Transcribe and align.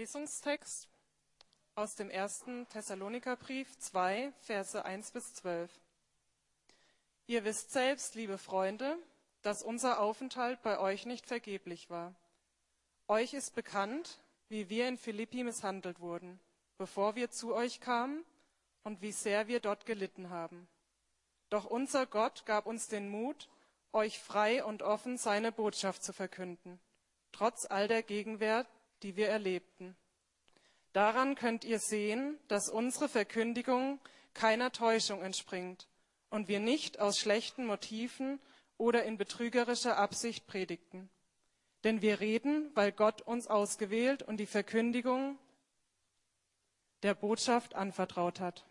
Lesungstext 0.00 0.88
aus 1.74 1.94
dem 1.94 2.08
ersten 2.08 2.66
Thessalonikerbrief 2.70 3.76
2, 3.76 4.32
Verse 4.40 4.82
1 4.82 5.10
bis 5.10 5.34
12. 5.34 5.70
Ihr 7.26 7.44
wisst 7.44 7.72
selbst, 7.72 8.14
liebe 8.14 8.38
Freunde, 8.38 8.96
dass 9.42 9.62
unser 9.62 10.00
Aufenthalt 10.00 10.62
bei 10.62 10.78
euch 10.78 11.04
nicht 11.04 11.26
vergeblich 11.26 11.90
war. 11.90 12.14
Euch 13.08 13.34
ist 13.34 13.54
bekannt, 13.54 14.22
wie 14.48 14.70
wir 14.70 14.88
in 14.88 14.96
Philippi 14.96 15.44
misshandelt 15.44 16.00
wurden, 16.00 16.40
bevor 16.78 17.14
wir 17.14 17.30
zu 17.30 17.54
euch 17.54 17.80
kamen 17.80 18.24
und 18.84 19.02
wie 19.02 19.12
sehr 19.12 19.48
wir 19.48 19.60
dort 19.60 19.84
gelitten 19.84 20.30
haben. 20.30 20.66
Doch 21.50 21.66
unser 21.66 22.06
Gott 22.06 22.46
gab 22.46 22.64
uns 22.64 22.88
den 22.88 23.10
Mut, 23.10 23.50
euch 23.92 24.18
frei 24.18 24.64
und 24.64 24.80
offen 24.82 25.18
seine 25.18 25.52
Botschaft 25.52 26.02
zu 26.02 26.14
verkünden, 26.14 26.80
trotz 27.32 27.66
all 27.66 27.86
der 27.86 28.02
Gegenwehr, 28.02 28.64
die 29.02 29.16
wir 29.16 29.28
erlebten. 29.28 29.96
Daran 30.92 31.34
könnt 31.34 31.64
ihr 31.64 31.78
sehen, 31.78 32.38
dass 32.48 32.68
unsere 32.68 33.08
Verkündigung 33.08 34.00
keiner 34.34 34.72
Täuschung 34.72 35.22
entspringt 35.22 35.88
und 36.30 36.48
wir 36.48 36.60
nicht 36.60 36.98
aus 36.98 37.18
schlechten 37.18 37.66
Motiven 37.66 38.40
oder 38.76 39.04
in 39.04 39.18
betrügerischer 39.18 39.96
Absicht 39.98 40.46
predigten. 40.46 41.10
Denn 41.84 42.02
wir 42.02 42.20
reden, 42.20 42.70
weil 42.74 42.92
Gott 42.92 43.22
uns 43.22 43.46
ausgewählt 43.46 44.22
und 44.22 44.38
die 44.38 44.46
Verkündigung 44.46 45.38
der 47.02 47.14
Botschaft 47.14 47.74
anvertraut 47.74 48.40
hat. 48.40 48.66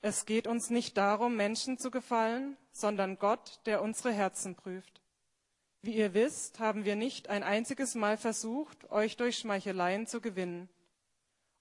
Es 0.00 0.26
geht 0.26 0.46
uns 0.46 0.70
nicht 0.70 0.96
darum, 0.96 1.36
Menschen 1.36 1.78
zu 1.78 1.90
gefallen, 1.90 2.56
sondern 2.72 3.18
Gott, 3.18 3.60
der 3.66 3.82
unsere 3.82 4.12
Herzen 4.12 4.54
prüft. 4.54 5.00
Wie 5.82 5.94
ihr 5.94 6.14
wisst, 6.14 6.58
haben 6.58 6.84
wir 6.84 6.96
nicht 6.96 7.28
ein 7.28 7.42
einziges 7.42 7.94
Mal 7.94 8.16
versucht, 8.16 8.90
euch 8.90 9.16
durch 9.16 9.38
Schmeicheleien 9.38 10.06
zu 10.06 10.20
gewinnen. 10.20 10.68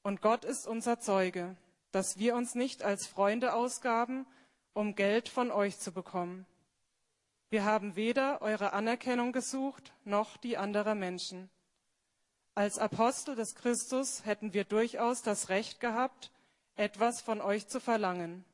Und 0.03 0.22
Gott 0.22 0.45
ist 0.45 0.67
unser 0.67 0.99
Zeuge, 0.99 1.55
dass 1.91 2.17
wir 2.17 2.35
uns 2.35 2.55
nicht 2.55 2.83
als 2.83 3.07
Freunde 3.07 3.53
ausgaben, 3.53 4.25
um 4.73 4.95
Geld 4.95 5.30
von 5.30 5.52
euch 5.52 5.80
zu 5.80 5.91
bekommen. 5.91 6.45
Wir 7.49 7.63
haben 7.63 7.95
weder 7.95 8.41
eure 8.41 8.73
Anerkennung 8.73 9.31
gesucht, 9.31 9.94
noch 10.03 10.38
die 10.38 10.57
anderer 10.57 10.95
Menschen. 10.95 11.50
Als 12.53 12.79
Apostel 12.79 13.35
des 13.35 13.55
Christus 13.55 14.25
hätten 14.25 14.53
wir 14.53 14.63
durchaus 14.63 15.22
das 15.22 15.50
Recht 15.50 15.79
gehabt, 15.79 16.31
etwas 16.75 17.22
von 17.22 17.41
euch 17.41 17.67
zu 17.67 17.79
verlangen. 17.79 18.45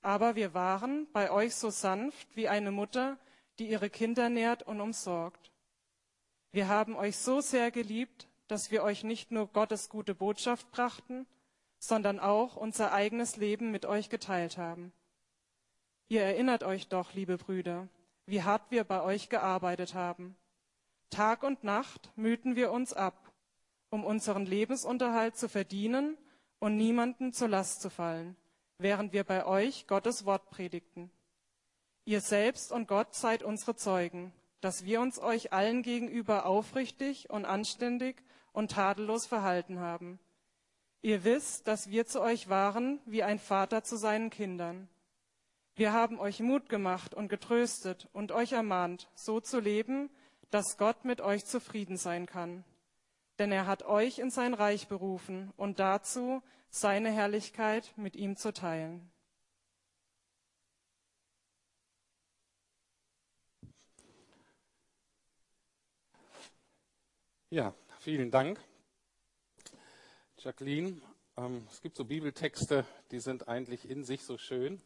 Aber 0.00 0.34
wir 0.34 0.54
waren 0.54 1.06
bei 1.12 1.30
euch 1.30 1.54
so 1.54 1.70
sanft 1.70 2.34
wie 2.34 2.48
eine 2.48 2.72
Mutter, 2.72 3.18
die 3.62 3.68
ihre 3.68 3.90
Kinder 3.90 4.28
nährt 4.28 4.64
und 4.64 4.80
umsorgt. 4.80 5.52
Wir 6.50 6.66
haben 6.66 6.96
euch 6.96 7.16
so 7.16 7.40
sehr 7.40 7.70
geliebt, 7.70 8.26
dass 8.48 8.72
wir 8.72 8.82
euch 8.82 9.04
nicht 9.04 9.30
nur 9.30 9.46
Gottes 9.46 9.88
gute 9.88 10.16
Botschaft 10.16 10.72
brachten, 10.72 11.26
sondern 11.78 12.18
auch 12.18 12.56
unser 12.56 12.92
eigenes 12.92 13.36
Leben 13.36 13.70
mit 13.70 13.86
euch 13.86 14.10
geteilt 14.10 14.58
haben. 14.58 14.92
Ihr 16.08 16.22
erinnert 16.22 16.64
euch 16.64 16.88
doch, 16.88 17.14
liebe 17.14 17.38
Brüder, 17.38 17.86
wie 18.26 18.42
hart 18.42 18.68
wir 18.70 18.82
bei 18.82 19.00
euch 19.00 19.28
gearbeitet 19.28 19.94
haben. 19.94 20.36
Tag 21.08 21.44
und 21.44 21.62
Nacht 21.62 22.10
mühten 22.16 22.56
wir 22.56 22.72
uns 22.72 22.92
ab, 22.92 23.32
um 23.90 24.04
unseren 24.04 24.44
Lebensunterhalt 24.44 25.36
zu 25.36 25.48
verdienen 25.48 26.18
und 26.58 26.76
niemanden 26.76 27.32
zur 27.32 27.46
Last 27.46 27.80
zu 27.80 27.90
fallen, 27.90 28.36
während 28.78 29.12
wir 29.12 29.22
bei 29.22 29.46
euch 29.46 29.86
Gottes 29.86 30.24
Wort 30.24 30.50
predigten. 30.50 31.12
Ihr 32.04 32.20
selbst 32.20 32.72
und 32.72 32.88
Gott 32.88 33.14
seid 33.14 33.44
unsere 33.44 33.76
Zeugen, 33.76 34.32
dass 34.60 34.84
wir 34.84 35.00
uns 35.00 35.20
euch 35.20 35.52
allen 35.52 35.82
gegenüber 35.82 36.46
aufrichtig 36.46 37.30
und 37.30 37.44
anständig 37.44 38.24
und 38.52 38.72
tadellos 38.72 39.26
verhalten 39.26 39.78
haben. 39.78 40.18
Ihr 41.00 41.22
wisst, 41.22 41.68
dass 41.68 41.90
wir 41.90 42.06
zu 42.06 42.20
euch 42.20 42.48
waren 42.48 43.00
wie 43.06 43.22
ein 43.22 43.38
Vater 43.38 43.84
zu 43.84 43.96
seinen 43.96 44.30
Kindern. 44.30 44.88
Wir 45.74 45.92
haben 45.92 46.18
euch 46.18 46.40
Mut 46.40 46.68
gemacht 46.68 47.14
und 47.14 47.28
getröstet 47.28 48.08
und 48.12 48.32
euch 48.32 48.52
ermahnt, 48.52 49.08
so 49.14 49.40
zu 49.40 49.60
leben, 49.60 50.10
dass 50.50 50.78
Gott 50.78 51.04
mit 51.04 51.20
euch 51.20 51.44
zufrieden 51.44 51.96
sein 51.96 52.26
kann. 52.26 52.64
Denn 53.38 53.52
er 53.52 53.66
hat 53.66 53.84
euch 53.84 54.18
in 54.18 54.30
sein 54.30 54.54
Reich 54.54 54.88
berufen 54.88 55.52
und 55.56 55.78
dazu 55.78 56.42
seine 56.68 57.10
Herrlichkeit 57.10 57.92
mit 57.96 58.16
ihm 58.16 58.36
zu 58.36 58.52
teilen. 58.52 59.11
Ja, 67.52 67.74
vielen 67.98 68.30
Dank. 68.30 68.58
Jacqueline, 70.38 71.02
ähm, 71.36 71.66
es 71.70 71.82
gibt 71.82 71.98
so 71.98 72.06
Bibeltexte, 72.06 72.86
die 73.10 73.20
sind 73.20 73.46
eigentlich 73.46 73.90
in 73.90 74.04
sich 74.04 74.24
so 74.24 74.38
schön 74.38 74.80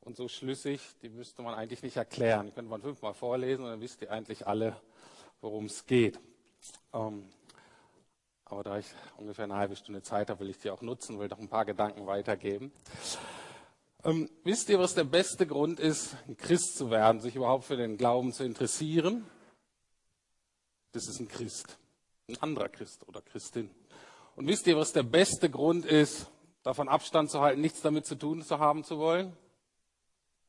und 0.00 0.16
so 0.16 0.26
schlüssig, 0.26 0.80
die 1.02 1.10
müsste 1.10 1.42
man 1.42 1.52
eigentlich 1.52 1.82
nicht 1.82 1.98
erklären. 1.98 2.46
Die 2.46 2.52
könnte 2.52 2.70
man 2.70 2.80
fünfmal 2.80 3.12
vorlesen 3.12 3.66
und 3.66 3.70
dann 3.70 3.82
wisst 3.82 4.00
ihr 4.00 4.10
eigentlich 4.10 4.46
alle, 4.46 4.80
worum 5.42 5.66
es 5.66 5.84
geht. 5.84 6.18
Ähm, 6.94 7.28
aber 8.46 8.62
da 8.62 8.78
ich 8.78 8.86
ungefähr 9.18 9.44
eine 9.44 9.56
halbe 9.56 9.76
Stunde 9.76 10.00
Zeit 10.00 10.30
habe, 10.30 10.40
will 10.40 10.48
ich 10.48 10.58
die 10.58 10.70
auch 10.70 10.80
nutzen, 10.80 11.18
will 11.18 11.28
noch 11.28 11.38
ein 11.38 11.50
paar 11.50 11.66
Gedanken 11.66 12.06
weitergeben. 12.06 12.72
Ähm, 14.04 14.30
wisst 14.42 14.70
ihr, 14.70 14.78
was 14.78 14.94
der 14.94 15.04
beste 15.04 15.46
Grund 15.46 15.78
ist, 15.78 16.16
ein 16.26 16.38
Christ 16.38 16.78
zu 16.78 16.90
werden, 16.90 17.20
sich 17.20 17.36
überhaupt 17.36 17.66
für 17.66 17.76
den 17.76 17.98
Glauben 17.98 18.32
zu 18.32 18.42
interessieren? 18.42 19.26
Das 20.92 21.06
ist 21.06 21.20
ein 21.20 21.28
Christ 21.28 21.76
ein 22.30 22.42
anderer 22.42 22.68
Christ 22.68 23.06
oder 23.08 23.20
Christin. 23.20 23.70
Und 24.36 24.46
wisst 24.46 24.66
ihr, 24.66 24.76
was 24.76 24.92
der 24.92 25.02
beste 25.02 25.50
Grund 25.50 25.84
ist, 25.84 26.26
davon 26.62 26.88
Abstand 26.88 27.30
zu 27.30 27.40
halten, 27.40 27.60
nichts 27.60 27.82
damit 27.82 28.06
zu 28.06 28.14
tun 28.14 28.42
zu 28.42 28.58
haben 28.58 28.84
zu 28.84 28.98
wollen? 28.98 29.36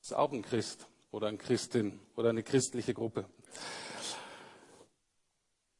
Ist 0.01 0.15
auch 0.15 0.31
ein 0.31 0.41
Christ 0.41 0.87
oder 1.11 1.27
eine 1.27 1.37
Christin 1.37 1.99
oder 2.15 2.29
eine 2.29 2.43
christliche 2.43 2.93
Gruppe. 2.93 3.25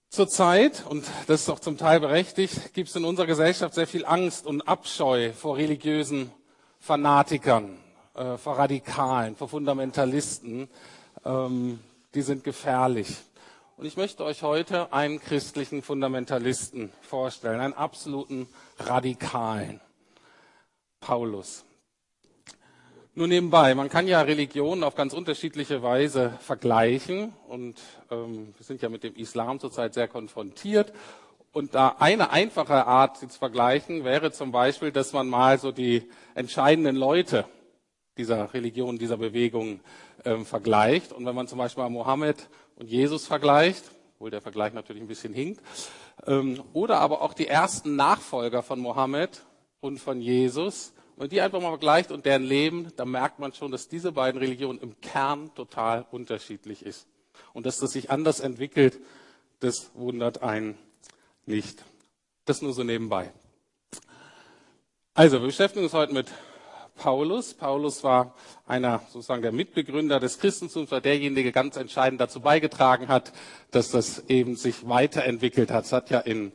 Zurzeit, 0.09 0.85
und 0.87 1.05
das 1.27 1.43
ist 1.43 1.49
auch 1.49 1.59
zum 1.59 1.77
Teil 1.77 2.01
berechtigt, 2.01 2.73
gibt 2.73 2.89
es 2.89 2.95
in 2.95 3.05
unserer 3.05 3.27
Gesellschaft 3.27 3.73
sehr 3.73 3.87
viel 3.87 4.05
Angst 4.05 4.45
und 4.45 4.61
Abscheu 4.67 5.31
vor 5.31 5.55
religiösen 5.55 6.31
Fanatikern, 6.79 7.77
äh, 8.15 8.37
vor 8.37 8.57
Radikalen, 8.57 9.37
vor 9.37 9.47
Fundamentalisten. 9.47 10.67
Ähm, 11.23 11.79
die 12.13 12.21
sind 12.23 12.43
gefährlich. 12.43 13.07
Und 13.81 13.87
ich 13.87 13.97
möchte 13.97 14.23
euch 14.23 14.43
heute 14.43 14.93
einen 14.93 15.19
christlichen 15.19 15.81
Fundamentalisten 15.81 16.91
vorstellen, 17.01 17.59
einen 17.59 17.73
absoluten 17.73 18.47
Radikalen, 18.77 19.81
Paulus. 20.99 21.65
Nur 23.15 23.27
nebenbei, 23.27 23.73
man 23.73 23.89
kann 23.89 24.07
ja 24.07 24.21
Religionen 24.21 24.83
auf 24.83 24.93
ganz 24.93 25.13
unterschiedliche 25.13 25.81
Weise 25.81 26.37
vergleichen 26.41 27.33
und 27.47 27.81
ähm, 28.11 28.53
wir 28.55 28.63
sind 28.63 28.83
ja 28.83 28.89
mit 28.89 29.03
dem 29.03 29.15
Islam 29.15 29.59
zurzeit 29.59 29.95
sehr 29.95 30.07
konfrontiert. 30.07 30.93
Und 31.51 31.73
da 31.73 31.95
eine 31.97 32.29
einfache 32.29 32.85
Art, 32.85 33.17
sie 33.17 33.29
zu 33.29 33.39
vergleichen, 33.39 34.03
wäre 34.03 34.31
zum 34.31 34.51
Beispiel, 34.51 34.91
dass 34.91 35.11
man 35.11 35.27
mal 35.27 35.57
so 35.57 35.71
die 35.71 36.07
entscheidenden 36.35 36.97
Leute 36.97 37.45
dieser 38.15 38.53
Religion, 38.53 38.99
dieser 38.99 39.17
Bewegung 39.17 39.79
ähm, 40.23 40.45
vergleicht. 40.45 41.13
Und 41.13 41.25
wenn 41.25 41.33
man 41.33 41.47
zum 41.47 41.57
Beispiel 41.57 41.89
Mohammed 41.89 42.47
und 42.81 42.89
Jesus 42.89 43.27
vergleicht, 43.27 43.83
obwohl 44.15 44.31
der 44.31 44.41
Vergleich 44.41 44.73
natürlich 44.73 45.03
ein 45.03 45.07
bisschen 45.07 45.35
hinkt, 45.35 45.61
ähm, 46.25 46.63
oder 46.73 46.99
aber 46.99 47.21
auch 47.21 47.35
die 47.35 47.45
ersten 47.45 47.95
Nachfolger 47.95 48.63
von 48.63 48.79
Mohammed 48.79 49.43
und 49.81 49.99
von 49.99 50.19
Jesus, 50.19 50.91
wenn 51.15 51.25
man 51.25 51.29
die 51.29 51.41
einfach 51.41 51.61
mal 51.61 51.69
vergleicht 51.69 52.11
und 52.11 52.25
deren 52.25 52.41
Leben, 52.41 52.91
dann 52.95 53.11
merkt 53.11 53.37
man 53.37 53.53
schon, 53.53 53.71
dass 53.71 53.87
diese 53.87 54.11
beiden 54.11 54.41
Religionen 54.41 54.79
im 54.79 54.99
Kern 54.99 55.53
total 55.53 56.07
unterschiedlich 56.09 56.83
ist. 56.83 57.05
Und 57.53 57.67
dass 57.67 57.77
das 57.77 57.91
sich 57.91 58.09
anders 58.09 58.39
entwickelt, 58.39 58.99
das 59.59 59.91
wundert 59.93 60.41
einen 60.41 60.75
nicht. 61.45 61.85
Das 62.45 62.63
nur 62.63 62.73
so 62.73 62.83
nebenbei. 62.83 63.31
Also, 65.13 65.39
wir 65.39 65.45
beschäftigen 65.45 65.85
uns 65.85 65.93
heute 65.93 66.13
mit 66.13 66.25
Paulus. 67.01 67.55
Paulus 67.55 68.03
war 68.03 68.35
einer 68.67 69.01
sozusagen 69.09 69.41
der 69.41 69.51
Mitbegründer 69.51 70.19
des 70.19 70.37
Christentums, 70.37 70.91
war 70.91 71.01
derjenige, 71.01 71.41
der 71.41 71.51
ganz 71.51 71.75
entscheidend 71.75 72.21
dazu 72.21 72.41
beigetragen 72.41 73.07
hat, 73.07 73.33
dass 73.71 73.89
das 73.89 74.25
eben 74.29 74.55
sich 74.55 74.87
weiterentwickelt 74.87 75.71
hat. 75.71 75.85
Es 75.85 75.93
hat 75.93 76.11
ja 76.11 76.19
in 76.19 76.51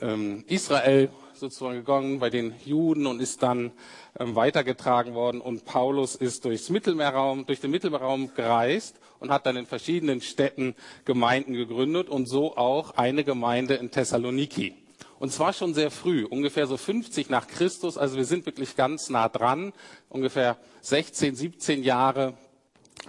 ähm, 0.00 0.44
Israel 0.48 1.10
sozusagen 1.34 1.76
gegangen 1.76 2.20
bei 2.20 2.30
den 2.30 2.54
Juden 2.64 3.06
und 3.06 3.20
ist 3.20 3.42
dann 3.42 3.70
ähm, 4.18 4.34
weitergetragen 4.34 5.12
worden. 5.12 5.42
Und 5.42 5.66
Paulus 5.66 6.14
ist 6.14 6.46
durchs 6.46 6.70
Mittelmeerraum, 6.70 7.44
durch 7.44 7.60
den 7.60 7.70
Mittelmeerraum 7.70 8.34
gereist 8.34 8.98
und 9.20 9.30
hat 9.30 9.44
dann 9.44 9.56
in 9.56 9.66
verschiedenen 9.66 10.22
Städten 10.22 10.74
Gemeinden 11.04 11.52
gegründet 11.52 12.08
und 12.08 12.26
so 12.26 12.56
auch 12.56 12.92
eine 12.96 13.24
Gemeinde 13.24 13.74
in 13.74 13.90
Thessaloniki. 13.90 14.81
Und 15.22 15.30
zwar 15.30 15.52
schon 15.52 15.72
sehr 15.72 15.92
früh, 15.92 16.24
ungefähr 16.24 16.66
so 16.66 16.76
50 16.76 17.30
nach 17.30 17.46
Christus. 17.46 17.96
Also 17.96 18.16
wir 18.16 18.24
sind 18.24 18.44
wirklich 18.44 18.74
ganz 18.74 19.08
nah 19.08 19.28
dran, 19.28 19.72
ungefähr 20.08 20.56
16, 20.80 21.36
17 21.36 21.84
Jahre 21.84 22.34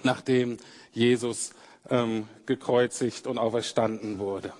nachdem 0.04 0.57
Jesus 0.92 1.54
ähm, 1.89 2.27
gekreuzigt 2.45 3.25
und 3.25 3.39
auferstanden 3.39 4.19
wurde. 4.19 4.54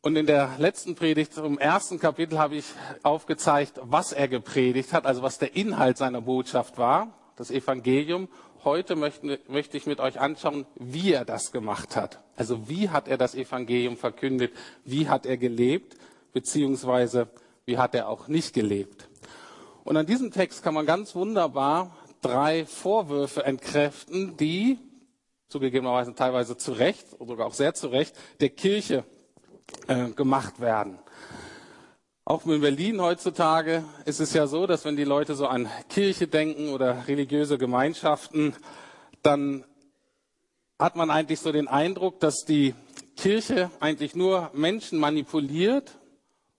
Und 0.00 0.16
in 0.16 0.24
der 0.24 0.52
letzten 0.56 0.94
Predigt 0.94 1.34
zum 1.34 1.58
ersten 1.58 1.98
Kapitel 1.98 2.38
habe 2.38 2.56
ich 2.56 2.64
aufgezeigt, 3.02 3.78
was 3.82 4.14
er 4.14 4.28
gepredigt 4.28 4.94
hat, 4.94 5.04
also 5.04 5.20
was 5.20 5.38
der 5.38 5.54
Inhalt 5.54 5.98
seiner 5.98 6.22
Botschaft 6.22 6.78
war, 6.78 7.12
das 7.36 7.50
Evangelium. 7.50 8.28
Heute 8.62 8.94
möchte, 8.94 9.40
möchte 9.48 9.78
ich 9.78 9.86
mit 9.86 10.00
euch 10.00 10.20
anschauen, 10.20 10.66
wie 10.74 11.12
er 11.14 11.24
das 11.24 11.50
gemacht 11.50 11.96
hat. 11.96 12.20
Also 12.36 12.68
wie 12.68 12.90
hat 12.90 13.08
er 13.08 13.16
das 13.16 13.34
Evangelium 13.34 13.96
verkündet, 13.96 14.52
wie 14.84 15.08
hat 15.08 15.24
er 15.24 15.38
gelebt, 15.38 15.96
beziehungsweise 16.34 17.28
wie 17.64 17.78
hat 17.78 17.94
er 17.94 18.08
auch 18.08 18.28
nicht 18.28 18.52
gelebt. 18.52 19.08
Und 19.82 19.96
an 19.96 20.04
diesem 20.04 20.30
Text 20.30 20.62
kann 20.62 20.74
man 20.74 20.84
ganz 20.84 21.14
wunderbar 21.14 21.96
drei 22.20 22.66
Vorwürfe 22.66 23.44
entkräften, 23.44 24.36
die 24.36 24.78
zugegebenerweise 25.48 26.14
teilweise 26.14 26.58
zu 26.58 26.72
Recht 26.72 27.06
oder 27.18 27.30
sogar 27.30 27.46
auch 27.46 27.54
sehr 27.54 27.72
zu 27.72 27.88
Recht 27.88 28.14
der 28.40 28.50
Kirche 28.50 29.04
äh, 29.88 30.10
gemacht 30.10 30.60
werden. 30.60 30.98
Auch 32.30 32.46
in 32.46 32.60
Berlin 32.60 33.02
heutzutage 33.02 33.82
ist 34.04 34.20
es 34.20 34.32
ja 34.34 34.46
so, 34.46 34.68
dass 34.68 34.84
wenn 34.84 34.94
die 34.94 35.02
Leute 35.02 35.34
so 35.34 35.48
an 35.48 35.68
Kirche 35.88 36.28
denken 36.28 36.68
oder 36.68 37.08
religiöse 37.08 37.58
Gemeinschaften, 37.58 38.54
dann 39.24 39.64
hat 40.78 40.94
man 40.94 41.10
eigentlich 41.10 41.40
so 41.40 41.50
den 41.50 41.66
Eindruck, 41.66 42.20
dass 42.20 42.44
die 42.44 42.76
Kirche 43.16 43.72
eigentlich 43.80 44.14
nur 44.14 44.52
Menschen 44.54 45.00
manipuliert, 45.00 45.98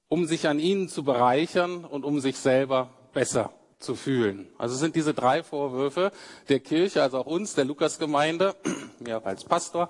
um 0.09 0.25
sich 0.25 0.49
an 0.49 0.59
ihnen 0.59 0.89
zu 0.89 1.05
bereichern 1.05 1.85
und 1.85 2.03
um 2.03 2.19
sich 2.19 2.35
selber 2.35 2.89
besser 3.13 3.53
zu 3.79 3.95
fühlen. 3.95 4.49
Also 4.57 4.75
sind 4.75 4.97
diese 4.97 5.13
drei 5.13 5.41
Vorwürfe 5.41 6.11
der 6.49 6.59
Kirche, 6.59 7.01
also 7.01 7.19
auch 7.19 7.27
uns, 7.27 7.55
der 7.55 7.63
Lukasgemeinde, 7.63 8.57
mir 8.99 9.19
auch 9.19 9.25
als 9.25 9.45
Pastor, 9.45 9.87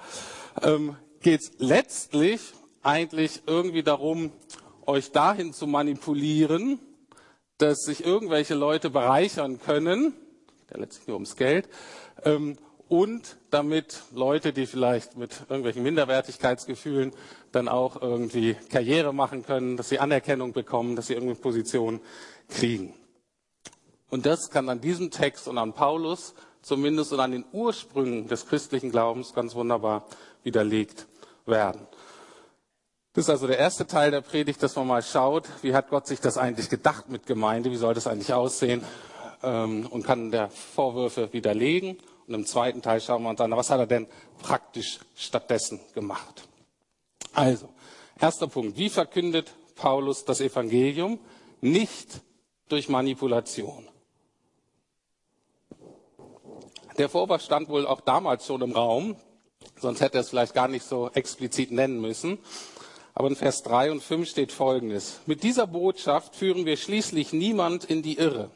ähm, 0.62 0.96
geht 1.22 1.42
es 1.42 1.52
letztlich 1.58 2.54
eigentlich 2.84 3.42
irgendwie 3.48 3.82
darum, 3.82 4.32
euch 4.92 5.12
dahin 5.12 5.54
zu 5.54 5.68
manipulieren, 5.68 6.80
dass 7.58 7.84
sich 7.84 8.06
irgendwelche 8.06 8.56
Leute 8.56 8.90
bereichern 8.90 9.60
können, 9.60 10.14
ja 10.70 10.80
letztlich 10.80 11.08
nur 11.08 11.16
ums 11.16 11.36
Geld, 11.36 11.70
ähm, 12.24 12.58
und 12.90 13.38
damit 13.52 14.02
Leute, 14.14 14.52
die 14.52 14.66
vielleicht 14.66 15.16
mit 15.16 15.44
irgendwelchen 15.48 15.82
Minderwertigkeitsgefühlen 15.82 17.14
dann 17.54 17.70
auch 17.70 18.02
irgendwie 18.02 18.58
Karriere 18.70 19.14
machen 19.14 19.46
können, 19.46 19.78
dass 19.78 19.88
sie 19.88 20.00
Anerkennung 20.00 20.52
bekommen, 20.52 20.98
dass 20.98 21.08
sie 21.08 21.14
irgendeine 21.14 21.40
Position 21.40 22.02
kriegen. 22.50 22.94
Und 24.10 24.26
das 24.26 24.50
kann 24.50 24.68
an 24.68 24.82
diesem 24.82 25.10
Text 25.10 25.48
und 25.48 25.58
an 25.58 25.72
Paulus 25.72 26.36
zumindest 26.62 27.14
und 27.14 27.22
an 27.22 27.32
den 27.32 27.46
Ursprüngen 27.54 28.28
des 28.28 28.46
christlichen 28.46 28.92
Glaubens 28.92 29.34
ganz 29.34 29.56
wunderbar 29.56 30.06
widerlegt 30.44 31.08
werden. 31.46 31.88
Das 33.14 33.26
ist 33.26 33.30
also 33.30 33.46
der 33.46 33.58
erste 33.58 33.86
Teil 33.86 34.10
der 34.12 34.22
Predigt, 34.22 34.64
dass 34.64 34.78
man 34.78 34.88
mal 34.88 35.04
schaut, 35.04 35.46
wie 35.64 35.74
hat 35.74 35.90
Gott 35.90 36.08
sich 36.08 36.22
das 36.22 36.38
eigentlich 36.38 36.70
gedacht 36.70 37.10
mit 37.10 37.26
Gemeinde, 37.26 37.70
wie 37.70 37.76
soll 37.76 37.94
das 37.94 38.08
eigentlich 38.08 38.34
aussehen 38.34 38.86
ähm, 39.44 39.86
und 39.88 40.04
kann 40.04 40.32
der 40.32 40.50
Vorwürfe 40.50 41.34
widerlegen. 41.34 41.98
Und 42.28 42.34
im 42.34 42.46
zweiten 42.46 42.82
Teil 42.82 43.02
schauen 43.02 43.24
wir 43.24 43.30
uns 43.30 43.42
an, 43.42 43.52
was 43.52 43.70
hat 43.70 43.80
er 43.80 43.88
denn 43.88 44.08
praktisch 44.42 45.00
stattdessen 45.14 45.82
gemacht. 45.94 46.48
Also, 47.34 47.68
erster 48.18 48.48
Punkt, 48.48 48.78
wie 48.78 48.90
verkündet 48.90 49.52
Paulus 49.76 50.24
das 50.24 50.40
Evangelium? 50.40 51.20
Nicht 51.60 52.22
durch 52.70 52.88
Manipulation. 52.88 53.90
Der 56.98 57.10
Vorwurf 57.10 57.42
stand 57.42 57.68
wohl 57.68 57.86
auch 57.86 58.00
damals 58.00 58.46
schon 58.46 58.62
im 58.62 58.72
Raum, 58.72 59.18
sonst 59.82 60.00
hätte 60.00 60.18
er 60.18 60.22
es 60.22 60.30
vielleicht 60.30 60.54
gar 60.54 60.70
nicht 60.70 60.86
so 60.86 61.10
explizit 61.10 61.72
nennen 61.72 62.00
müssen. 62.00 62.40
Aber 63.14 63.28
in 63.28 63.36
Vers 63.36 63.64
3 63.64 63.92
und 63.92 64.02
5 64.02 64.30
steht 64.30 64.52
Folgendes. 64.52 65.20
Mit 65.26 65.44
dieser 65.44 65.68
Botschaft 65.68 66.36
führen 66.36 66.66
wir 66.66 66.78
schließlich 66.78 67.34
niemand 67.34 67.86
in 67.86 68.02
die 68.02 68.18
Irre. 68.18 68.52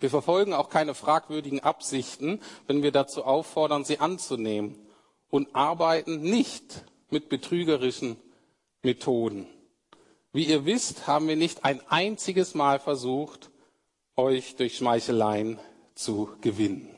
Wir 0.00 0.10
verfolgen 0.10 0.52
auch 0.52 0.68
keine 0.68 0.94
fragwürdigen 0.94 1.60
Absichten, 1.60 2.40
wenn 2.66 2.82
wir 2.82 2.92
dazu 2.92 3.24
auffordern, 3.24 3.84
sie 3.84 3.98
anzunehmen 3.98 4.78
und 5.30 5.54
arbeiten 5.54 6.20
nicht 6.20 6.84
mit 7.10 7.28
betrügerischen 7.28 8.16
Methoden. 8.82 9.46
Wie 10.32 10.44
ihr 10.44 10.64
wisst, 10.64 11.06
haben 11.06 11.28
wir 11.28 11.36
nicht 11.36 11.64
ein 11.64 11.80
einziges 11.88 12.54
Mal 12.54 12.80
versucht, 12.80 13.50
euch 14.16 14.56
durch 14.56 14.76
Schmeicheleien 14.76 15.58
zu 15.94 16.30
gewinnen. 16.40 16.88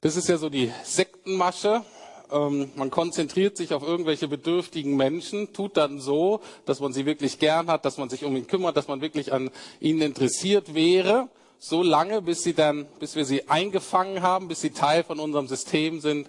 Das 0.00 0.16
ist 0.16 0.28
ja 0.28 0.36
so 0.36 0.48
die 0.48 0.72
Sektenmasche, 0.82 1.84
ähm, 2.32 2.70
man 2.76 2.90
konzentriert 2.90 3.56
sich 3.56 3.74
auf 3.74 3.82
irgendwelche 3.82 4.28
bedürftigen 4.28 4.96
Menschen, 4.96 5.52
tut 5.52 5.76
dann 5.76 6.00
so, 6.00 6.40
dass 6.64 6.80
man 6.80 6.92
sie 6.92 7.06
wirklich 7.06 7.38
gern 7.38 7.68
hat, 7.68 7.84
dass 7.84 7.98
man 7.98 8.08
sich 8.08 8.24
um 8.24 8.36
ihn 8.36 8.46
kümmert, 8.46 8.76
dass 8.76 8.88
man 8.88 9.00
wirklich 9.00 9.32
an 9.32 9.50
ihnen 9.80 10.00
interessiert 10.00 10.74
wäre, 10.74 11.28
so 11.58 11.82
lange, 11.82 12.22
bis 12.22 12.42
sie 12.42 12.54
dann, 12.54 12.86
bis 12.98 13.14
wir 13.14 13.24
sie 13.24 13.48
eingefangen 13.48 14.22
haben, 14.22 14.48
bis 14.48 14.60
sie 14.60 14.70
Teil 14.70 15.04
von 15.04 15.20
unserem 15.20 15.46
System 15.46 16.00
sind 16.00 16.28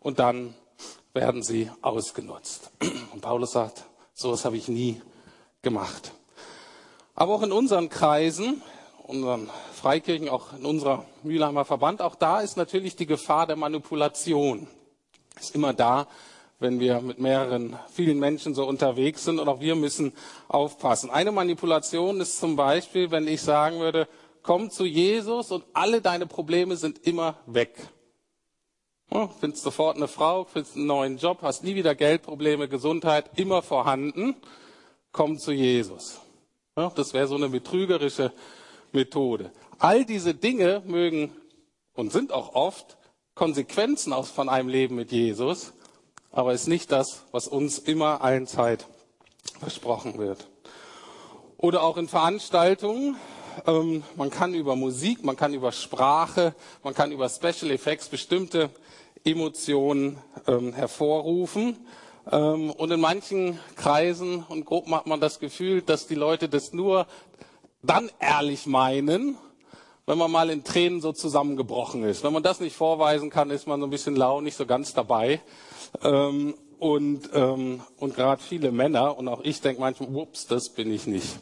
und 0.00 0.18
dann 0.18 0.54
werden 1.14 1.42
sie 1.42 1.70
ausgenutzt. 1.80 2.70
Und 3.12 3.20
Paulus 3.20 3.52
sagt, 3.52 3.84
sowas 4.14 4.44
habe 4.44 4.56
ich 4.56 4.66
nie 4.66 5.00
gemacht. 5.62 6.12
Aber 7.14 7.34
auch 7.34 7.42
in 7.42 7.52
unseren 7.52 7.88
Kreisen, 7.88 8.60
unseren 9.06 9.48
Freikirchen, 9.72 10.28
auch 10.28 10.52
in 10.52 10.66
unserer 10.66 11.06
Mülheimer 11.22 11.64
Verband, 11.64 12.02
auch 12.02 12.16
da 12.16 12.40
ist 12.40 12.56
natürlich 12.56 12.96
die 12.96 13.06
Gefahr 13.06 13.46
der 13.46 13.54
Manipulation 13.54 14.66
ist 15.38 15.54
immer 15.54 15.72
da, 15.72 16.06
wenn 16.60 16.80
wir 16.80 17.00
mit 17.00 17.18
mehreren, 17.18 17.78
vielen 17.92 18.18
Menschen 18.18 18.54
so 18.54 18.66
unterwegs 18.66 19.24
sind 19.24 19.38
und 19.38 19.48
auch 19.48 19.60
wir 19.60 19.74
müssen 19.74 20.12
aufpassen. 20.48 21.10
Eine 21.10 21.32
Manipulation 21.32 22.20
ist 22.20 22.38
zum 22.38 22.56
Beispiel, 22.56 23.10
wenn 23.10 23.26
ich 23.26 23.42
sagen 23.42 23.80
würde, 23.80 24.08
komm 24.42 24.70
zu 24.70 24.84
Jesus 24.84 25.50
und 25.50 25.64
alle 25.72 26.00
deine 26.00 26.26
Probleme 26.26 26.76
sind 26.76 27.06
immer 27.06 27.36
weg. 27.46 27.74
Ja, 29.10 29.28
findest 29.28 29.62
sofort 29.62 29.96
eine 29.96 30.08
Frau, 30.08 30.44
findest 30.44 30.76
einen 30.76 30.86
neuen 30.86 31.18
Job, 31.18 31.38
hast 31.42 31.64
nie 31.64 31.74
wieder 31.74 31.94
Geldprobleme, 31.94 32.68
Gesundheit 32.68 33.30
immer 33.36 33.62
vorhanden. 33.62 34.34
Komm 35.12 35.38
zu 35.38 35.52
Jesus. 35.52 36.20
Das 36.74 37.14
wäre 37.14 37.26
so 37.26 37.36
eine 37.36 37.48
betrügerische 37.48 38.32
Methode. 38.92 39.52
All 39.78 40.04
diese 40.04 40.34
Dinge 40.34 40.82
mögen 40.86 41.30
und 41.94 42.10
sind 42.10 42.32
auch 42.32 42.54
oft 42.54 42.96
Konsequenzen 43.34 44.12
aus 44.12 44.30
von 44.30 44.48
einem 44.48 44.68
Leben 44.68 44.94
mit 44.94 45.10
Jesus, 45.10 45.72
aber 46.30 46.52
ist 46.52 46.68
nicht 46.68 46.92
das, 46.92 47.24
was 47.32 47.48
uns 47.48 47.78
immer 47.78 48.22
allen 48.22 48.46
Zeit 48.46 48.86
versprochen 49.58 50.18
wird. 50.18 50.46
Oder 51.56 51.82
auch 51.82 51.96
in 51.96 52.06
Veranstaltungen. 52.06 53.16
Ähm, 53.66 54.04
man 54.14 54.30
kann 54.30 54.54
über 54.54 54.76
Musik, 54.76 55.24
man 55.24 55.36
kann 55.36 55.52
über 55.52 55.72
Sprache, 55.72 56.54
man 56.84 56.94
kann 56.94 57.10
über 57.10 57.28
Special 57.28 57.72
Effects 57.72 58.08
bestimmte 58.08 58.70
Emotionen 59.24 60.18
ähm, 60.46 60.72
hervorrufen. 60.72 61.76
Ähm, 62.30 62.70
und 62.70 62.90
in 62.92 63.00
manchen 63.00 63.58
Kreisen 63.74 64.44
und 64.48 64.64
Gruppen 64.64 64.94
hat 64.94 65.06
man 65.06 65.20
das 65.20 65.40
Gefühl, 65.40 65.82
dass 65.82 66.06
die 66.06 66.14
Leute 66.14 66.48
das 66.48 66.72
nur 66.72 67.06
dann 67.82 68.10
ehrlich 68.20 68.66
meinen, 68.66 69.36
wenn 70.06 70.18
man 70.18 70.30
mal 70.30 70.50
in 70.50 70.64
Tränen 70.64 71.00
so 71.00 71.12
zusammengebrochen 71.12 72.04
ist. 72.04 72.24
Wenn 72.24 72.32
man 72.32 72.42
das 72.42 72.60
nicht 72.60 72.76
vorweisen 72.76 73.30
kann, 73.30 73.50
ist 73.50 73.66
man 73.66 73.80
so 73.80 73.86
ein 73.86 73.90
bisschen 73.90 74.16
lau, 74.16 74.40
nicht 74.40 74.56
so 74.56 74.66
ganz 74.66 74.92
dabei. 74.92 75.40
Ähm, 76.02 76.54
und 76.78 77.30
ähm, 77.32 77.80
und 77.98 78.14
gerade 78.14 78.42
viele 78.42 78.72
Männer 78.72 79.16
und 79.16 79.28
auch 79.28 79.42
ich 79.42 79.60
denke 79.60 79.80
manchmal, 79.80 80.14
ups, 80.14 80.46
das 80.46 80.68
bin 80.68 80.92
ich 80.92 81.06
nicht. 81.06 81.38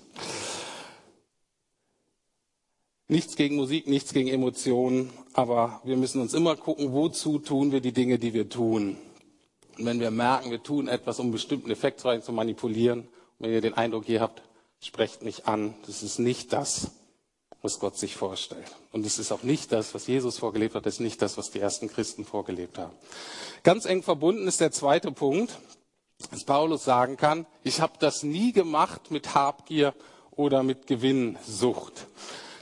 Nichts 3.08 3.36
gegen 3.36 3.56
Musik, 3.56 3.88
nichts 3.88 4.12
gegen 4.12 4.28
Emotionen, 4.28 5.10
aber 5.34 5.80
wir 5.84 5.96
müssen 5.96 6.20
uns 6.20 6.32
immer 6.32 6.56
gucken, 6.56 6.92
wozu 6.92 7.38
tun 7.38 7.72
wir 7.72 7.80
die 7.80 7.92
Dinge, 7.92 8.18
die 8.18 8.32
wir 8.32 8.48
tun. 8.48 8.96
Und 9.78 9.84
wenn 9.84 10.00
wir 10.00 10.10
merken, 10.10 10.50
wir 10.50 10.62
tun 10.62 10.88
etwas, 10.88 11.18
um 11.18 11.32
bestimmten 11.32 11.70
Effekt 11.70 12.00
zu 12.00 12.32
manipulieren, 12.32 13.00
und 13.00 13.08
wenn 13.40 13.52
ihr 13.52 13.60
den 13.60 13.74
Eindruck 13.74 14.04
hier 14.06 14.20
habt, 14.20 14.42
sprecht 14.80 15.22
mich 15.22 15.46
an, 15.46 15.74
das 15.86 16.02
ist 16.02 16.20
nicht 16.20 16.52
das, 16.52 16.92
was 17.62 17.78
Gott 17.78 17.96
sich 17.96 18.16
vorstellt. 18.16 18.66
Und 18.90 19.06
es 19.06 19.18
ist 19.18 19.32
auch 19.32 19.44
nicht 19.44 19.72
das, 19.72 19.94
was 19.94 20.06
Jesus 20.06 20.38
vorgelebt 20.38 20.74
hat, 20.74 20.86
es 20.86 20.94
ist 20.94 21.00
nicht 21.00 21.22
das, 21.22 21.38
was 21.38 21.50
die 21.50 21.60
ersten 21.60 21.88
Christen 21.88 22.24
vorgelebt 22.24 22.76
haben. 22.76 22.92
Ganz 23.62 23.84
eng 23.84 24.02
verbunden 24.02 24.48
ist 24.48 24.60
der 24.60 24.72
zweite 24.72 25.12
Punkt, 25.12 25.56
dass 26.30 26.44
Paulus 26.44 26.84
sagen 26.84 27.16
kann, 27.16 27.46
ich 27.62 27.80
habe 27.80 27.94
das 27.98 28.22
nie 28.22 28.52
gemacht 28.52 29.10
mit 29.10 29.34
Habgier 29.34 29.94
oder 30.32 30.62
mit 30.62 30.86
Gewinnsucht. 30.86 32.06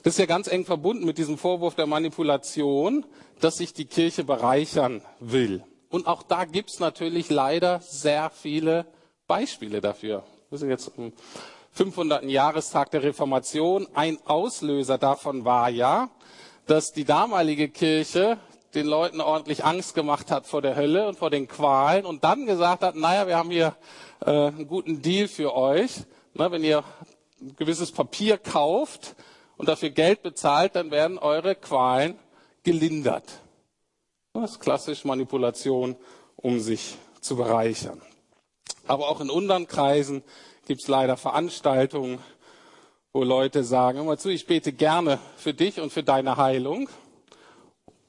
Das 0.02 0.14
ist 0.14 0.18
ja 0.18 0.26
ganz 0.26 0.48
eng 0.48 0.64
verbunden 0.64 1.04
mit 1.04 1.18
diesem 1.18 1.38
Vorwurf 1.38 1.74
der 1.74 1.86
Manipulation, 1.86 3.04
dass 3.40 3.58
sich 3.58 3.72
die 3.72 3.86
Kirche 3.86 4.24
bereichern 4.24 5.02
will. 5.18 5.64
Und 5.88 6.06
auch 6.06 6.22
da 6.22 6.44
gibt's 6.44 6.78
natürlich 6.78 7.30
leider 7.30 7.80
sehr 7.80 8.30
viele 8.30 8.86
Beispiele 9.26 9.80
dafür. 9.80 10.24
Das 10.50 10.62
ist 10.62 10.68
jetzt 10.68 10.92
500. 11.80 12.24
Jahrestag 12.24 12.90
der 12.90 13.02
Reformation. 13.02 13.88
Ein 13.94 14.18
Auslöser 14.26 14.98
davon 14.98 15.46
war 15.46 15.70
ja, 15.70 16.10
dass 16.66 16.92
die 16.92 17.06
damalige 17.06 17.70
Kirche 17.70 18.36
den 18.74 18.84
Leuten 18.84 19.22
ordentlich 19.22 19.64
Angst 19.64 19.94
gemacht 19.94 20.30
hat 20.30 20.46
vor 20.46 20.60
der 20.60 20.76
Hölle 20.76 21.08
und 21.08 21.18
vor 21.18 21.30
den 21.30 21.48
Qualen 21.48 22.04
und 22.04 22.22
dann 22.22 22.44
gesagt 22.44 22.82
hat, 22.82 22.96
naja, 22.96 23.26
wir 23.26 23.38
haben 23.38 23.50
hier 23.50 23.74
äh, 24.20 24.30
einen 24.30 24.68
guten 24.68 25.00
Deal 25.00 25.26
für 25.26 25.56
euch. 25.56 26.02
Na, 26.34 26.52
wenn 26.52 26.64
ihr 26.64 26.84
ein 27.40 27.56
gewisses 27.56 27.92
Papier 27.92 28.36
kauft 28.36 29.16
und 29.56 29.66
dafür 29.66 29.88
Geld 29.88 30.22
bezahlt, 30.22 30.76
dann 30.76 30.90
werden 30.90 31.16
eure 31.16 31.54
Qualen 31.54 32.18
gelindert. 32.62 33.24
Das 34.34 34.50
ist 34.50 34.60
klassisch 34.60 35.06
Manipulation, 35.06 35.96
um 36.36 36.60
sich 36.60 36.98
zu 37.22 37.36
bereichern. 37.36 38.02
Aber 38.90 39.08
auch 39.08 39.20
in 39.20 39.30
unseren 39.30 39.68
Kreisen 39.68 40.24
gibt 40.66 40.82
es 40.82 40.88
leider 40.88 41.16
Veranstaltungen, 41.16 42.18
wo 43.12 43.22
Leute 43.22 43.62
sagen, 43.62 43.98
hör 43.98 44.04
mal 44.04 44.18
zu, 44.18 44.30
ich 44.30 44.48
bete 44.48 44.72
gerne 44.72 45.20
für 45.36 45.54
dich 45.54 45.78
und 45.78 45.92
für 45.92 46.02
deine 46.02 46.36
Heilung. 46.36 46.88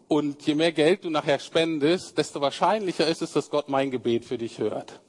Und 0.07 0.41
je 0.47 0.55
mehr 0.55 0.71
Geld 0.71 1.03
du 1.03 1.11
nachher 1.11 1.37
spendest, 1.37 2.17
desto 2.17 2.41
wahrscheinlicher 2.41 3.05
ist 3.05 3.21
es, 3.21 3.31
dass 3.31 3.51
Gott 3.51 3.69
mein 3.69 3.91
Gebet 3.91 4.25
für 4.25 4.39
dich 4.39 4.57
hört. 4.57 5.01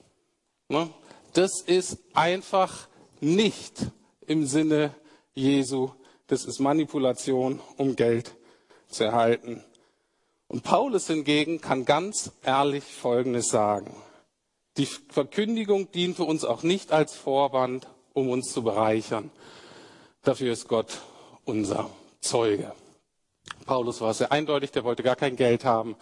Ne? 0.69 0.91
Das 1.33 1.63
ist 1.63 1.97
einfach 2.13 2.87
nicht 3.21 3.87
im 4.27 4.45
Sinne 4.45 4.95
Jesu. 5.33 5.93
Das 6.27 6.45
ist 6.45 6.61
Manipulation, 6.61 7.61
um 7.79 7.97
Geld 7.97 8.35
zu 8.89 9.05
erhalten. 9.05 9.65
Und 10.49 10.65
Paulus 10.65 11.07
hingegen 11.07 11.63
kann 11.63 11.87
ganz 11.87 12.31
ehrlich 12.45 12.85
Folgendes 12.85 13.49
sagen. 13.49 13.97
Die 14.79 14.87
Verkündigung 14.87 15.91
dient 15.93 16.17
für 16.17 16.25
uns 16.25 16.45
auch 16.45 16.63
nicht 16.63 16.93
als 16.93 17.15
Vorwand, 17.15 17.89
um 18.15 18.31
uns 18.31 18.53
zu 18.53 18.63
bereichern. 18.63 19.31
Dafür 20.23 20.53
ist 20.53 20.67
Gott 20.67 21.01
unser 21.45 21.91
Zeuge. 22.21 22.73
Paulus 23.67 24.01
war 24.01 24.15
sehr 24.15 24.33
eindeutig, 24.33 24.71
der 24.71 24.85
wollte 24.85 25.03
gar 25.03 25.17
kein 25.17 25.37
Geld 25.37 25.65
haben. 25.65 25.97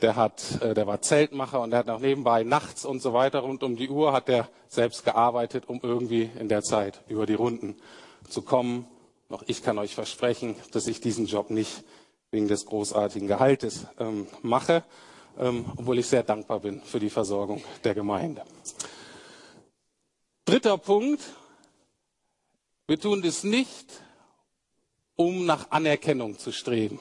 Der 0.00 0.16
hat, 0.16 0.62
äh, 0.62 0.72
der 0.72 0.86
war 0.86 1.02
Zeltmacher 1.02 1.60
und 1.60 1.70
der 1.70 1.80
hat 1.80 1.88
auch 1.88 2.00
nebenbei 2.00 2.42
nachts 2.42 2.84
und 2.84 3.00
so 3.00 3.12
weiter 3.12 3.40
rund 3.40 3.62
um 3.62 3.76
die 3.76 3.88
Uhr 3.88 4.12
hat 4.12 4.28
er 4.28 4.48
selbst 4.68 5.04
gearbeitet, 5.04 5.64
um 5.68 5.80
irgendwie 5.82 6.30
in 6.38 6.48
der 6.48 6.62
Zeit 6.62 7.02
über 7.08 7.26
die 7.26 7.34
Runden 7.34 7.76
zu 8.28 8.42
kommen. 8.42 8.86
Noch 9.28 9.42
ich 9.46 9.62
kann 9.62 9.78
euch 9.78 9.94
versprechen, 9.94 10.54
dass 10.72 10.86
ich 10.86 11.00
diesen 11.00 11.26
Job 11.26 11.50
nicht 11.50 11.82
wegen 12.30 12.48
des 12.48 12.66
großartigen 12.66 13.28
Gehaltes 13.28 13.86
ähm, 13.98 14.26
mache, 14.42 14.84
ähm, 15.38 15.64
obwohl 15.76 15.98
ich 15.98 16.06
sehr 16.06 16.22
dankbar 16.22 16.60
bin 16.60 16.82
für 16.82 16.98
die 16.98 17.10
Versorgung 17.10 17.62
der 17.84 17.94
Gemeinde. 17.94 18.42
Dritter 20.44 20.78
Punkt. 20.78 21.22
Wir 22.86 23.00
tun 23.00 23.20
das 23.20 23.42
nicht, 23.42 23.86
um 25.16 25.44
nach 25.44 25.70
Anerkennung 25.70 26.38
zu 26.38 26.52
streben. 26.52 27.00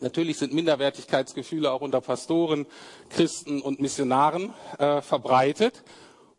Natürlich 0.00 0.38
sind 0.38 0.52
Minderwertigkeitsgefühle 0.52 1.70
auch 1.72 1.80
unter 1.80 2.00
Pastoren, 2.00 2.66
Christen 3.10 3.60
und 3.60 3.80
Missionaren 3.80 4.52
äh, 4.78 5.00
verbreitet. 5.02 5.82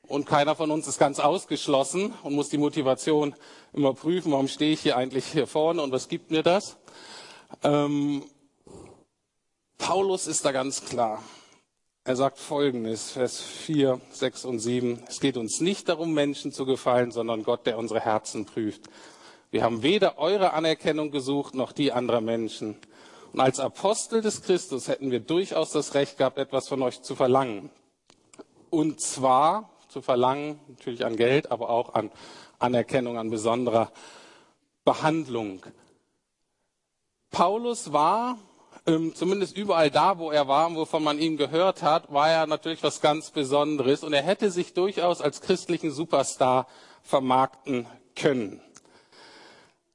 Und 0.10 0.26
keiner 0.26 0.56
von 0.56 0.72
uns 0.72 0.88
ist 0.88 0.98
ganz 0.98 1.20
ausgeschlossen 1.20 2.14
und 2.24 2.34
muss 2.34 2.50
die 2.50 2.58
Motivation 2.58 3.36
immer 3.74 3.94
prüfen, 3.94 4.32
warum 4.32 4.48
stehe 4.48 4.74
ich 4.74 4.82
hier 4.82 4.98
eigentlich 4.98 5.26
hier 5.26 5.46
vorne 5.46 5.82
und 5.82 5.92
was 5.92 6.08
gibt 6.08 6.32
mir 6.32 6.42
das. 6.42 6.78
Ähm, 7.64 8.24
Paulus 9.80 10.28
ist 10.28 10.46
da 10.46 10.52
ganz 10.52 10.86
klar. 10.86 11.24
Er 12.04 12.16
sagt 12.16 12.38
Folgendes, 12.38 13.12
Vers 13.12 13.42
4, 13.42 14.00
6 14.12 14.46
und 14.46 14.60
7. 14.60 15.04
Es 15.08 15.20
geht 15.20 15.38
uns 15.38 15.62
nicht 15.62 15.90
darum, 15.90 16.14
Menschen 16.14 16.52
zu 16.52 16.66
gefallen, 16.66 17.12
sondern 17.12 17.44
Gott, 17.44 17.66
der 17.66 17.78
unsere 17.80 18.00
Herzen 18.00 18.46
prüft. 18.46 18.84
Wir 19.50 19.64
haben 19.64 19.82
weder 19.82 20.20
eure 20.20 20.54
Anerkennung 20.54 21.10
gesucht 21.10 21.56
noch 21.56 21.72
die 21.72 21.92
anderer 21.92 22.22
Menschen. 22.22 22.78
Und 23.34 23.40
als 23.40 23.60
Apostel 23.60 24.22
des 24.22 24.44
Christus 24.44 24.88
hätten 24.88 25.12
wir 25.12 25.22
durchaus 25.22 25.72
das 25.72 25.96
Recht 25.96 26.18
gehabt, 26.18 26.38
etwas 26.38 26.68
von 26.68 26.82
euch 26.84 27.02
zu 27.02 27.16
verlangen. 27.16 27.72
Und 28.70 29.02
zwar 29.02 29.70
zu 29.88 30.02
verlangen, 30.02 30.60
natürlich 30.68 31.06
an 31.06 31.16
Geld, 31.16 31.52
aber 31.52 31.70
auch 31.70 31.96
an 31.96 32.12
Anerkennung, 32.60 33.18
an 33.18 33.30
besonderer 33.30 33.92
Behandlung. 34.84 35.66
Paulus 37.32 37.94
war, 37.94 38.38
ähm, 38.86 39.14
zumindest 39.16 39.58
überall 39.58 39.92
da, 39.92 40.18
wo 40.18 40.32
er 40.32 40.48
war, 40.48 40.74
wovon 40.76 41.04
man 41.04 41.20
ihm 41.20 41.38
gehört 41.38 41.84
hat, 41.84 42.12
war 42.12 42.30
er 42.30 42.48
natürlich 42.48 42.82
was 42.84 43.02
ganz 43.02 43.32
Besonderes 43.32 44.04
und 44.04 44.14
er 44.14 44.24
hätte 44.24 44.52
sich 44.52 44.74
durchaus 44.74 45.22
als 45.22 45.42
christlichen 45.42 45.92
Superstar 45.92 46.68
vermarkten 47.04 47.86
können. 48.16 48.62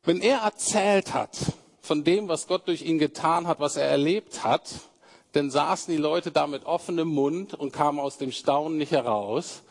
Wenn 0.03 0.21
er 0.21 0.39
erzählt 0.39 1.15
hat 1.15 1.37
von 1.81 2.05
dem, 2.05 2.29
was 2.29 2.47
Gott 2.47 2.69
durch 2.69 2.83
ihn 2.83 2.99
getan 2.99 3.47
hat, 3.47 3.61
was 3.61 3.77
er 3.77 3.87
erlebt 3.87 4.45
hat, 4.45 4.69
dann 5.33 5.51
saßen 5.51 5.93
die 5.93 6.01
Leute 6.01 6.31
da 6.31 6.47
mit 6.47 6.65
offenem 6.65 7.09
Mund 7.09 7.55
und 7.55 7.73
kamen 7.73 7.99
aus 7.99 8.19
dem 8.19 8.31
Staunen 8.31 8.79
nicht 8.79 8.93
heraus. 8.93 9.63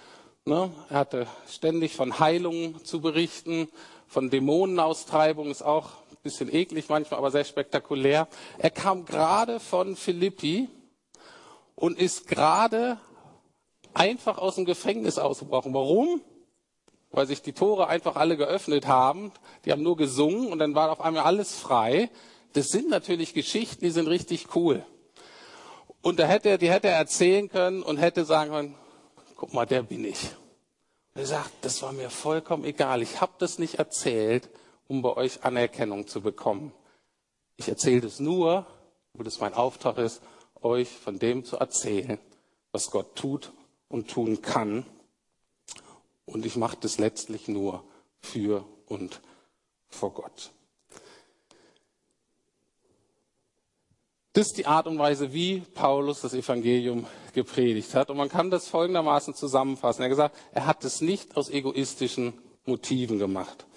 Ne? 0.45 0.71
Er 0.89 0.97
hatte 0.97 1.27
ständig 1.49 1.95
von 1.95 2.19
Heilungen 2.19 2.83
zu 2.83 2.99
berichten, 2.99 3.69
von 4.07 4.29
Dämonenaustreibung, 4.29 5.49
ist 5.49 5.63
auch 5.63 5.89
bisschen 6.23 6.53
eklig 6.53 6.89
manchmal, 6.89 7.19
aber 7.19 7.31
sehr 7.31 7.43
spektakulär. 7.43 8.27
Er 8.57 8.71
kam 8.71 9.05
gerade 9.05 9.59
von 9.59 9.95
Philippi 9.95 10.69
und 11.75 11.99
ist 11.99 12.27
gerade 12.27 12.97
einfach 13.93 14.37
aus 14.37 14.55
dem 14.55 14.65
Gefängnis 14.65 15.17
ausgebrochen. 15.17 15.73
Warum? 15.73 16.21
weil 17.13 17.27
sich 17.27 17.43
die 17.43 17.53
Tore 17.53 17.87
einfach 17.87 18.15
alle 18.15 18.35
geöffnet 18.35 18.87
haben. 18.87 19.31
Die 19.63 19.71
haben 19.71 19.83
nur 19.83 19.95
gesungen 19.95 20.51
und 20.51 20.59
dann 20.59 20.75
war 20.75 20.91
auf 20.91 20.99
einmal 20.99 21.23
alles 21.23 21.55
frei. 21.55 22.09
Das 22.53 22.69
sind 22.69 22.89
natürlich 22.89 23.33
Geschichten, 23.33 23.85
die 23.85 23.91
sind 23.91 24.07
richtig 24.07 24.55
cool. 24.55 24.83
Und 26.01 26.19
da 26.19 26.25
hätte 26.25 26.49
er, 26.49 26.57
die 26.57 26.69
hätte 26.69 26.87
er 26.87 26.97
erzählen 26.97 27.49
können 27.49 27.83
und 27.83 27.97
hätte 27.97 28.25
sagen 28.25 28.51
können, 28.51 28.75
guck 29.35 29.53
mal, 29.53 29.65
der 29.65 29.83
bin 29.83 30.03
ich. 30.03 30.31
Und 31.13 31.21
er 31.21 31.27
sagt, 31.27 31.51
das 31.61 31.81
war 31.83 31.93
mir 31.93 32.09
vollkommen 32.09 32.65
egal. 32.65 33.03
Ich 33.03 33.21
habe 33.21 33.33
das 33.37 33.59
nicht 33.59 33.75
erzählt, 33.75 34.49
um 34.87 35.01
bei 35.01 35.15
euch 35.15 35.43
Anerkennung 35.43 36.07
zu 36.07 36.21
bekommen. 36.21 36.73
Ich 37.57 37.67
erzähle 37.67 38.01
das 38.01 38.19
nur, 38.19 38.65
wo 39.13 39.23
das 39.23 39.39
mein 39.39 39.53
Auftrag 39.53 39.97
ist, 39.97 40.21
euch 40.61 40.89
von 40.89 41.19
dem 41.19 41.43
zu 41.45 41.57
erzählen, 41.57 42.19
was 42.71 42.91
Gott 42.91 43.15
tut 43.15 43.51
und 43.89 44.09
tun 44.09 44.41
kann 44.41 44.85
und 46.25 46.45
ich 46.45 46.55
mache 46.55 46.77
das 46.79 46.97
letztlich 46.97 47.47
nur 47.47 47.83
für 48.21 48.65
und 48.87 49.21
vor 49.89 50.13
Gott. 50.13 50.51
Das 54.33 54.47
ist 54.47 54.57
die 54.57 54.65
Art 54.65 54.87
und 54.87 54.97
Weise, 54.97 55.31
wie 55.31 55.59
Paulus 55.59 56.21
das 56.21 56.33
Evangelium 56.33 57.05
gepredigt 57.33 57.93
hat. 57.93 58.09
Und 58.09 58.17
man 58.17 58.29
kann 58.29 58.49
das 58.49 58.67
folgendermaßen 58.67 59.35
zusammenfassen. 59.35 60.01
Er 60.01 60.05
hat 60.05 60.09
gesagt, 60.09 60.37
er 60.53 60.65
hat 60.65 60.83
es 60.83 61.01
nicht 61.01 61.37
aus 61.37 61.51
egoistischen 61.51 62.33
Motiven 62.65 63.19
gemacht. 63.19 63.67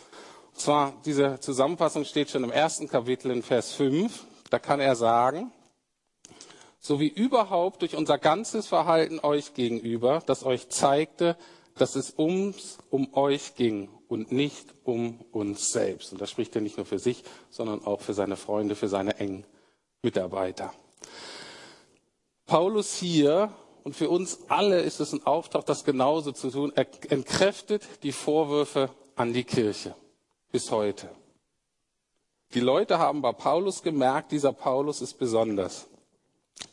Zwar, 0.57 0.95
diese 1.05 1.39
Zusammenfassung 1.39 2.07
steht 2.07 2.31
schon 2.31 2.43
im 2.43 2.51
ersten 2.51 2.89
Kapitel 2.89 3.31
in 3.31 3.43
Vers 3.43 3.73
5. 3.73 4.25
Da 4.49 4.59
kann 4.59 4.81
er 4.81 4.97
sagen, 4.97 5.53
so 6.81 6.99
wie 6.99 7.09
überhaupt 7.09 7.83
durch 7.83 7.95
unser 7.95 8.17
ganzes 8.17 8.67
Verhalten 8.67 9.21
euch 9.21 9.53
gegenüber, 9.53 10.23
das 10.25 10.45
euch 10.45 10.71
zeigte, 10.71 11.37
dass 11.77 11.95
es 11.95 12.15
ums, 12.17 12.79
um 12.89 13.13
euch 13.15 13.55
ging 13.55 13.91
und 14.09 14.33
nicht 14.33 14.73
um 14.85 15.21
uns 15.31 15.73
selbst. 15.73 16.13
Und 16.13 16.23
das 16.23 16.31
spricht 16.31 16.55
er 16.57 16.63
nicht 16.63 16.79
nur 16.79 16.87
für 16.87 16.99
sich, 16.99 17.23
sondern 17.51 17.85
auch 17.85 18.01
für 18.01 18.15
seine 18.15 18.37
Freunde, 18.37 18.77
für 18.77 18.89
seine 18.89 19.19
engen 19.19 19.45
Mitarbeiter. 20.01 20.73
Paulus 22.47 22.95
hier 22.95 23.53
und 23.85 23.95
für 23.95 24.09
uns 24.09 24.39
alle 24.49 24.81
ist 24.81 25.01
es 25.01 25.13
ein 25.13 25.27
Auftrag, 25.27 25.67
das 25.67 25.85
genauso 25.85 26.33
zu 26.33 26.51
tun. 26.51 26.73
Er 26.75 26.87
entkräftet 27.11 27.87
die 28.05 28.13
Vorwürfe 28.13 28.89
an 29.17 29.35
die 29.35 29.45
Kirche 29.45 29.95
bis 30.53 30.71
heute. 30.71 31.11
Die 32.55 32.61
Leute 32.61 32.99
haben 32.99 33.23
bei 33.23 33.33
Paulus 33.33 33.83
gemerkt, 33.83 34.33
dieser 34.33 34.53
Paulus 34.53 35.01
ist 35.01 35.19
besonders. 35.19 35.87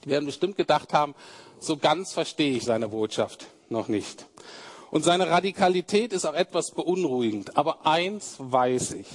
Die 0.03 0.09
werden 0.09 0.25
bestimmt 0.25 0.55
gedacht 0.55 0.93
haben, 0.93 1.15
so 1.59 1.77
ganz 1.77 2.13
verstehe 2.13 2.57
ich 2.57 2.63
seine 2.63 2.89
Botschaft 2.89 3.47
noch 3.69 3.87
nicht. 3.87 4.27
Und 4.91 5.03
seine 5.03 5.29
Radikalität 5.29 6.13
ist 6.13 6.25
auch 6.25 6.35
etwas 6.35 6.71
beunruhigend. 6.71 7.57
Aber 7.57 7.87
eins 7.87 8.35
weiß 8.37 8.91
ich. 8.91 9.07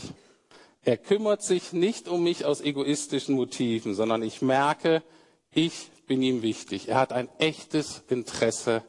Er 0.83 0.97
kümmert 0.97 1.43
sich 1.43 1.73
nicht 1.73 2.09
um 2.09 2.25
mich 2.25 2.45
aus 2.45 2.61
egoistischen 2.61 3.37
Motiven, 3.37 3.95
sondern 3.95 4.23
ich 4.23 4.43
merke, 4.43 5.03
ich 5.53 5.91
bin 6.07 6.23
ihm 6.23 6.43
wichtig. 6.43 6.88
Er 6.88 6.99
hat 6.99 7.12
ein 7.12 7.29
echtes 7.38 8.03
Interesse 8.09 8.83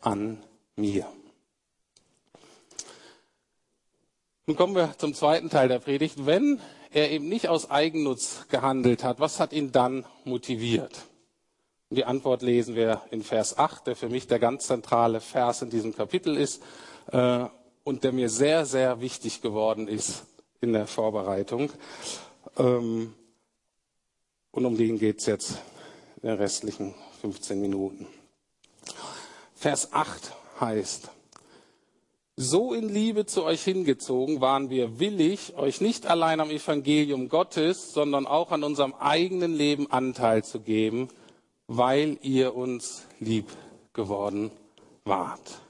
an 0.00 0.38
mir. 0.76 1.06
Nun 4.48 4.56
kommen 4.56 4.74
wir 4.74 4.94
zum 4.96 5.12
zweiten 5.12 5.50
Teil 5.50 5.68
der 5.68 5.78
Predigt. 5.78 6.24
Wenn 6.24 6.58
er 6.90 7.10
eben 7.10 7.28
nicht 7.28 7.48
aus 7.48 7.70
Eigennutz 7.70 8.46
gehandelt 8.48 9.04
hat, 9.04 9.20
was 9.20 9.40
hat 9.40 9.52
ihn 9.52 9.72
dann 9.72 10.06
motiviert? 10.24 11.02
Und 11.90 11.96
die 11.98 12.06
Antwort 12.06 12.40
lesen 12.40 12.74
wir 12.74 13.02
in 13.10 13.22
Vers 13.22 13.58
8, 13.58 13.86
der 13.86 13.94
für 13.94 14.08
mich 14.08 14.26
der 14.26 14.38
ganz 14.38 14.66
zentrale 14.66 15.20
Vers 15.20 15.60
in 15.60 15.68
diesem 15.68 15.94
Kapitel 15.94 16.34
ist 16.34 16.62
äh, 17.12 17.44
und 17.84 18.04
der 18.04 18.12
mir 18.12 18.30
sehr, 18.30 18.64
sehr 18.64 19.02
wichtig 19.02 19.42
geworden 19.42 19.86
ist 19.86 20.24
in 20.62 20.72
der 20.72 20.86
Vorbereitung. 20.86 21.70
Ähm, 22.56 23.12
und 24.50 24.64
um 24.64 24.78
den 24.78 24.98
geht's 24.98 25.26
jetzt 25.26 25.58
in 26.22 26.30
den 26.30 26.38
restlichen 26.38 26.94
15 27.20 27.60
Minuten. 27.60 28.06
Vers 29.54 29.92
8 29.92 30.32
heißt, 30.58 31.10
so 32.40 32.72
in 32.72 32.88
Liebe 32.88 33.26
zu 33.26 33.42
euch 33.42 33.64
hingezogen 33.64 34.40
waren 34.40 34.70
wir 34.70 35.00
willig, 35.00 35.54
euch 35.56 35.80
nicht 35.80 36.06
allein 36.06 36.38
am 36.38 36.50
Evangelium 36.50 37.28
Gottes, 37.28 37.92
sondern 37.92 38.28
auch 38.28 38.52
an 38.52 38.62
unserem 38.62 38.94
eigenen 38.94 39.54
Leben 39.54 39.90
Anteil 39.90 40.44
zu 40.44 40.60
geben, 40.60 41.08
weil 41.66 42.16
ihr 42.22 42.54
uns 42.54 43.08
lieb 43.18 43.46
geworden 43.92 44.52
wart. 45.04 45.60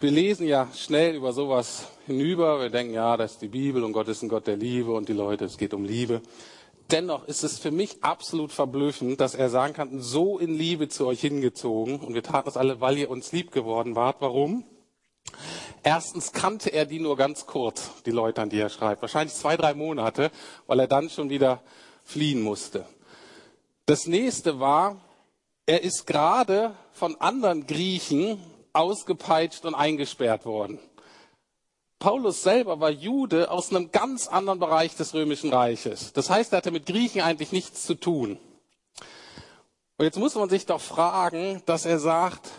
Wir 0.00 0.10
lesen 0.10 0.48
ja 0.48 0.68
schnell 0.74 1.14
über 1.14 1.32
sowas 1.32 1.86
hinüber. 2.06 2.60
Wir 2.60 2.70
denken, 2.70 2.94
ja, 2.94 3.16
das 3.16 3.34
ist 3.34 3.42
die 3.42 3.48
Bibel 3.48 3.84
und 3.84 3.92
Gott 3.92 4.08
ist 4.08 4.22
ein 4.22 4.28
Gott 4.28 4.48
der 4.48 4.56
Liebe 4.56 4.92
und 4.92 5.08
die 5.08 5.12
Leute, 5.12 5.44
es 5.44 5.58
geht 5.58 5.74
um 5.74 5.84
Liebe. 5.84 6.22
Dennoch 6.90 7.28
ist 7.28 7.44
es 7.44 7.58
für 7.58 7.70
mich 7.70 8.02
absolut 8.02 8.50
verblüffend, 8.50 9.20
dass 9.20 9.34
er 9.34 9.50
sagen 9.50 9.74
kann, 9.74 10.00
so 10.00 10.38
in 10.38 10.54
Liebe 10.54 10.88
zu 10.88 11.06
euch 11.06 11.20
hingezogen. 11.20 12.00
Und 12.00 12.14
wir 12.14 12.22
taten 12.22 12.46
das 12.46 12.56
alle, 12.56 12.80
weil 12.80 12.96
ihr 12.96 13.10
uns 13.10 13.32
lieb 13.32 13.52
geworden 13.52 13.94
wart. 13.94 14.16
Warum? 14.20 14.64
Erstens 15.82 16.32
kannte 16.32 16.70
er 16.70 16.86
die 16.86 16.98
nur 16.98 17.16
ganz 17.16 17.46
kurz, 17.46 17.90
die 18.06 18.10
Leute, 18.10 18.40
an 18.40 18.48
die 18.48 18.58
er 18.58 18.70
schreibt. 18.70 19.02
Wahrscheinlich 19.02 19.34
zwei, 19.34 19.56
drei 19.56 19.74
Monate, 19.74 20.30
weil 20.66 20.80
er 20.80 20.86
dann 20.86 21.10
schon 21.10 21.28
wieder 21.28 21.62
fliehen 22.04 22.40
musste. 22.40 22.86
Das 23.84 24.06
nächste 24.06 24.58
war, 24.58 25.00
er 25.66 25.82
ist 25.82 26.06
gerade 26.06 26.74
von 26.92 27.20
anderen 27.20 27.66
Griechen 27.66 28.42
ausgepeitscht 28.72 29.66
und 29.66 29.74
eingesperrt 29.74 30.46
worden. 30.46 30.78
Paulus 31.98 32.42
selber 32.42 32.78
war 32.78 32.90
Jude 32.90 33.50
aus 33.50 33.70
einem 33.70 33.90
ganz 33.90 34.28
anderen 34.28 34.60
Bereich 34.60 34.94
des 34.94 35.14
römischen 35.14 35.52
Reiches. 35.52 36.12
Das 36.12 36.30
heißt, 36.30 36.52
er 36.52 36.58
hatte 36.58 36.70
mit 36.70 36.86
Griechen 36.86 37.22
eigentlich 37.22 37.50
nichts 37.50 37.84
zu 37.84 37.94
tun. 37.94 38.38
Und 39.96 40.04
jetzt 40.04 40.18
muss 40.18 40.36
man 40.36 40.48
sich 40.48 40.64
doch 40.64 40.80
fragen, 40.80 41.60
dass 41.66 41.86
er 41.86 41.98
sagt, 41.98 42.50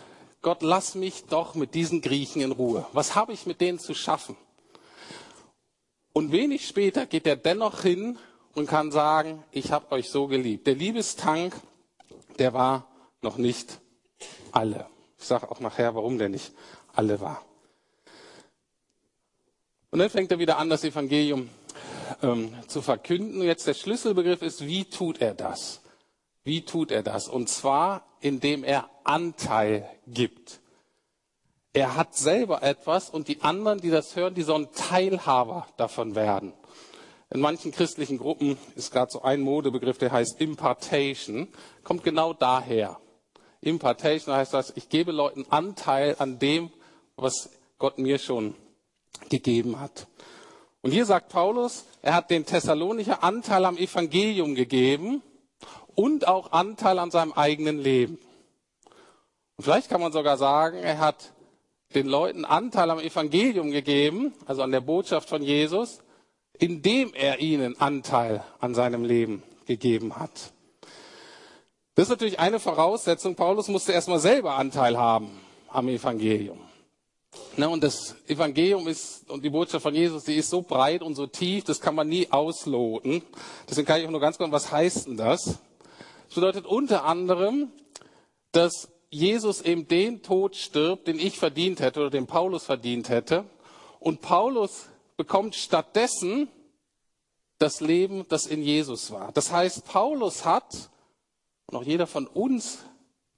Gott, 0.42 0.62
lass 0.62 0.94
mich 0.94 1.24
doch 1.24 1.54
mit 1.54 1.74
diesen 1.74 2.02
Griechen 2.02 2.42
in 2.42 2.52
Ruhe. 2.52 2.86
Was 2.92 3.14
habe 3.14 3.32
ich 3.32 3.46
mit 3.46 3.62
denen 3.62 3.78
zu 3.78 3.94
schaffen? 3.94 4.36
Und 6.12 6.32
wenig 6.32 6.66
später 6.66 7.06
geht 7.06 7.26
er 7.26 7.36
dennoch 7.36 7.82
hin 7.82 8.18
und 8.54 8.66
kann 8.66 8.90
sagen, 8.90 9.42
ich 9.52 9.72
habe 9.72 9.92
euch 9.92 10.10
so 10.10 10.26
geliebt. 10.26 10.66
Der 10.66 10.74
Liebestank, 10.74 11.54
der 12.38 12.52
war 12.52 12.88
noch 13.22 13.38
nicht 13.38 13.80
alle. 14.52 14.86
Ich 15.18 15.26
sage 15.26 15.50
auch 15.50 15.60
nachher, 15.60 15.94
warum 15.94 16.18
der 16.18 16.28
nicht 16.28 16.52
alle 16.94 17.20
war. 17.20 17.42
Und 19.90 19.98
dann 19.98 20.10
fängt 20.10 20.30
er 20.30 20.38
wieder 20.38 20.58
an, 20.58 20.70
das 20.70 20.84
Evangelium 20.84 21.48
ähm, 22.22 22.54
zu 22.68 22.80
verkünden. 22.80 23.42
Jetzt 23.42 23.66
der 23.66 23.74
Schlüsselbegriff 23.74 24.42
ist, 24.42 24.64
wie 24.66 24.84
tut 24.84 25.20
er 25.20 25.34
das? 25.34 25.80
Wie 26.44 26.64
tut 26.64 26.90
er 26.90 27.02
das? 27.02 27.28
Und 27.28 27.48
zwar, 27.48 28.04
indem 28.20 28.62
er 28.64 28.88
Anteil 29.04 29.88
gibt. 30.06 30.60
Er 31.72 31.96
hat 31.96 32.16
selber 32.16 32.62
etwas 32.62 33.10
und 33.10 33.28
die 33.28 33.42
anderen, 33.42 33.80
die 33.80 33.90
das 33.90 34.16
hören, 34.16 34.34
die 34.34 34.42
sollen 34.42 34.68
Teilhaber 34.72 35.66
davon 35.76 36.14
werden. 36.14 36.52
In 37.32 37.40
manchen 37.40 37.70
christlichen 37.70 38.18
Gruppen 38.18 38.58
ist 38.74 38.92
gerade 38.92 39.12
so 39.12 39.22
ein 39.22 39.40
Modebegriff, 39.40 39.98
der 39.98 40.10
heißt 40.10 40.40
Impartation, 40.40 41.46
kommt 41.84 42.02
genau 42.02 42.32
daher. 42.32 42.98
Impartation 43.60 44.34
heißt 44.34 44.52
das, 44.52 44.72
ich 44.74 44.88
gebe 44.88 45.12
Leuten 45.12 45.46
Anteil 45.48 46.16
an 46.18 46.40
dem, 46.40 46.72
was 47.14 47.50
Gott 47.78 47.98
mir 47.98 48.18
schon 48.18 48.54
gegeben 49.28 49.80
hat. 49.80 50.06
Und 50.82 50.92
hier 50.92 51.04
sagt 51.04 51.28
Paulus, 51.28 51.84
er 52.02 52.14
hat 52.14 52.30
den 52.30 52.46
Thessalonicher 52.46 53.22
Anteil 53.22 53.64
am 53.64 53.76
Evangelium 53.76 54.54
gegeben 54.54 55.22
und 55.94 56.26
auch 56.26 56.52
Anteil 56.52 56.98
an 56.98 57.10
seinem 57.10 57.32
eigenen 57.32 57.78
Leben. 57.78 58.18
Und 59.56 59.64
vielleicht 59.64 59.90
kann 59.90 60.00
man 60.00 60.12
sogar 60.12 60.38
sagen, 60.38 60.78
er 60.78 60.98
hat 60.98 61.32
den 61.94 62.06
Leuten 62.06 62.44
Anteil 62.44 62.90
am 62.90 62.98
Evangelium 62.98 63.72
gegeben, 63.72 64.32
also 64.46 64.62
an 64.62 64.70
der 64.70 64.80
Botschaft 64.80 65.28
von 65.28 65.42
Jesus, 65.42 66.00
indem 66.58 67.12
er 67.14 67.40
ihnen 67.40 67.78
Anteil 67.80 68.44
an 68.60 68.74
seinem 68.74 69.04
Leben 69.04 69.42
gegeben 69.66 70.16
hat. 70.16 70.52
Das 71.94 72.04
ist 72.04 72.10
natürlich 72.10 72.38
eine 72.38 72.60
Voraussetzung. 72.60 73.34
Paulus 73.34 73.68
musste 73.68 73.92
erstmal 73.92 74.20
selber 74.20 74.54
Anteil 74.54 74.96
haben 74.96 75.38
am 75.68 75.88
Evangelium. 75.88 76.58
Ne, 77.56 77.68
und 77.68 77.82
das 77.84 78.16
Evangelium 78.26 78.88
ist, 78.88 79.28
und 79.30 79.44
die 79.44 79.50
Botschaft 79.50 79.82
von 79.82 79.94
Jesus, 79.94 80.24
die 80.24 80.36
ist 80.36 80.50
so 80.50 80.62
breit 80.62 81.02
und 81.02 81.14
so 81.14 81.26
tief, 81.26 81.64
das 81.64 81.80
kann 81.80 81.94
man 81.94 82.08
nie 82.08 82.30
ausloten. 82.30 83.22
Deswegen 83.68 83.86
kann 83.86 84.00
ich 84.00 84.06
auch 84.06 84.10
nur 84.10 84.20
ganz 84.20 84.38
kurz, 84.38 84.50
was 84.50 84.72
heißt 84.72 85.06
denn 85.06 85.16
das? 85.16 85.58
Das 86.26 86.34
bedeutet 86.34 86.66
unter 86.66 87.04
anderem, 87.04 87.70
dass 88.52 88.88
Jesus 89.10 89.62
eben 89.62 89.88
den 89.88 90.22
Tod 90.22 90.56
stirbt, 90.56 91.08
den 91.08 91.18
ich 91.18 91.38
verdient 91.38 91.80
hätte 91.80 92.00
oder 92.00 92.10
den 92.10 92.26
Paulus 92.26 92.64
verdient 92.64 93.08
hätte. 93.08 93.44
Und 93.98 94.20
Paulus 94.20 94.88
bekommt 95.16 95.54
stattdessen 95.54 96.48
das 97.58 97.80
Leben, 97.80 98.26
das 98.28 98.46
in 98.46 98.62
Jesus 98.62 99.10
war. 99.10 99.32
Das 99.32 99.52
heißt, 99.52 99.84
Paulus 99.84 100.44
hat 100.44 100.90
und 101.66 101.76
auch 101.76 101.82
jeder 101.82 102.06
von 102.06 102.26
uns, 102.26 102.78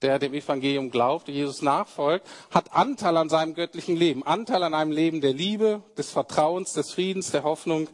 der 0.03 0.19
dem 0.19 0.35
Evangelium 0.35 0.91
glaubt, 0.91 1.29
der 1.29 1.35
Jesus 1.35 1.62
nachfolgt, 1.62 2.27
hat 2.51 2.75
Anteil 2.75 3.17
an 3.17 3.29
seinem 3.29 3.55
göttlichen 3.55 3.97
Leben, 3.97 4.23
Anteil 4.23 4.62
an 4.62 4.75
einem 4.75 4.93
Leben 4.93 5.21
der 5.21 5.33
Liebe, 5.33 5.83
des 5.97 6.11
Vertrauens, 6.11 6.73
des 6.73 6.93
Friedens, 6.93 7.31
der 7.31 7.45
Hoffnung, 7.45 7.88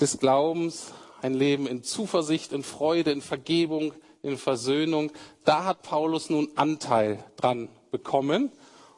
des 0.00 0.18
Glaubens, 0.18 0.92
ein 1.22 1.34
Leben 1.34 1.66
in 1.66 1.82
Zuversicht, 1.82 2.52
in 2.52 2.62
Freude, 2.62 3.10
in 3.10 3.22
Vergebung, 3.22 3.92
in 4.22 4.36
Versöhnung. 4.36 5.10
Da 5.44 5.64
hat 5.64 5.82
Paulus 5.82 6.30
nun 6.30 6.50
Anteil 6.56 7.24
dran 7.36 7.68
bekommen 7.90 8.52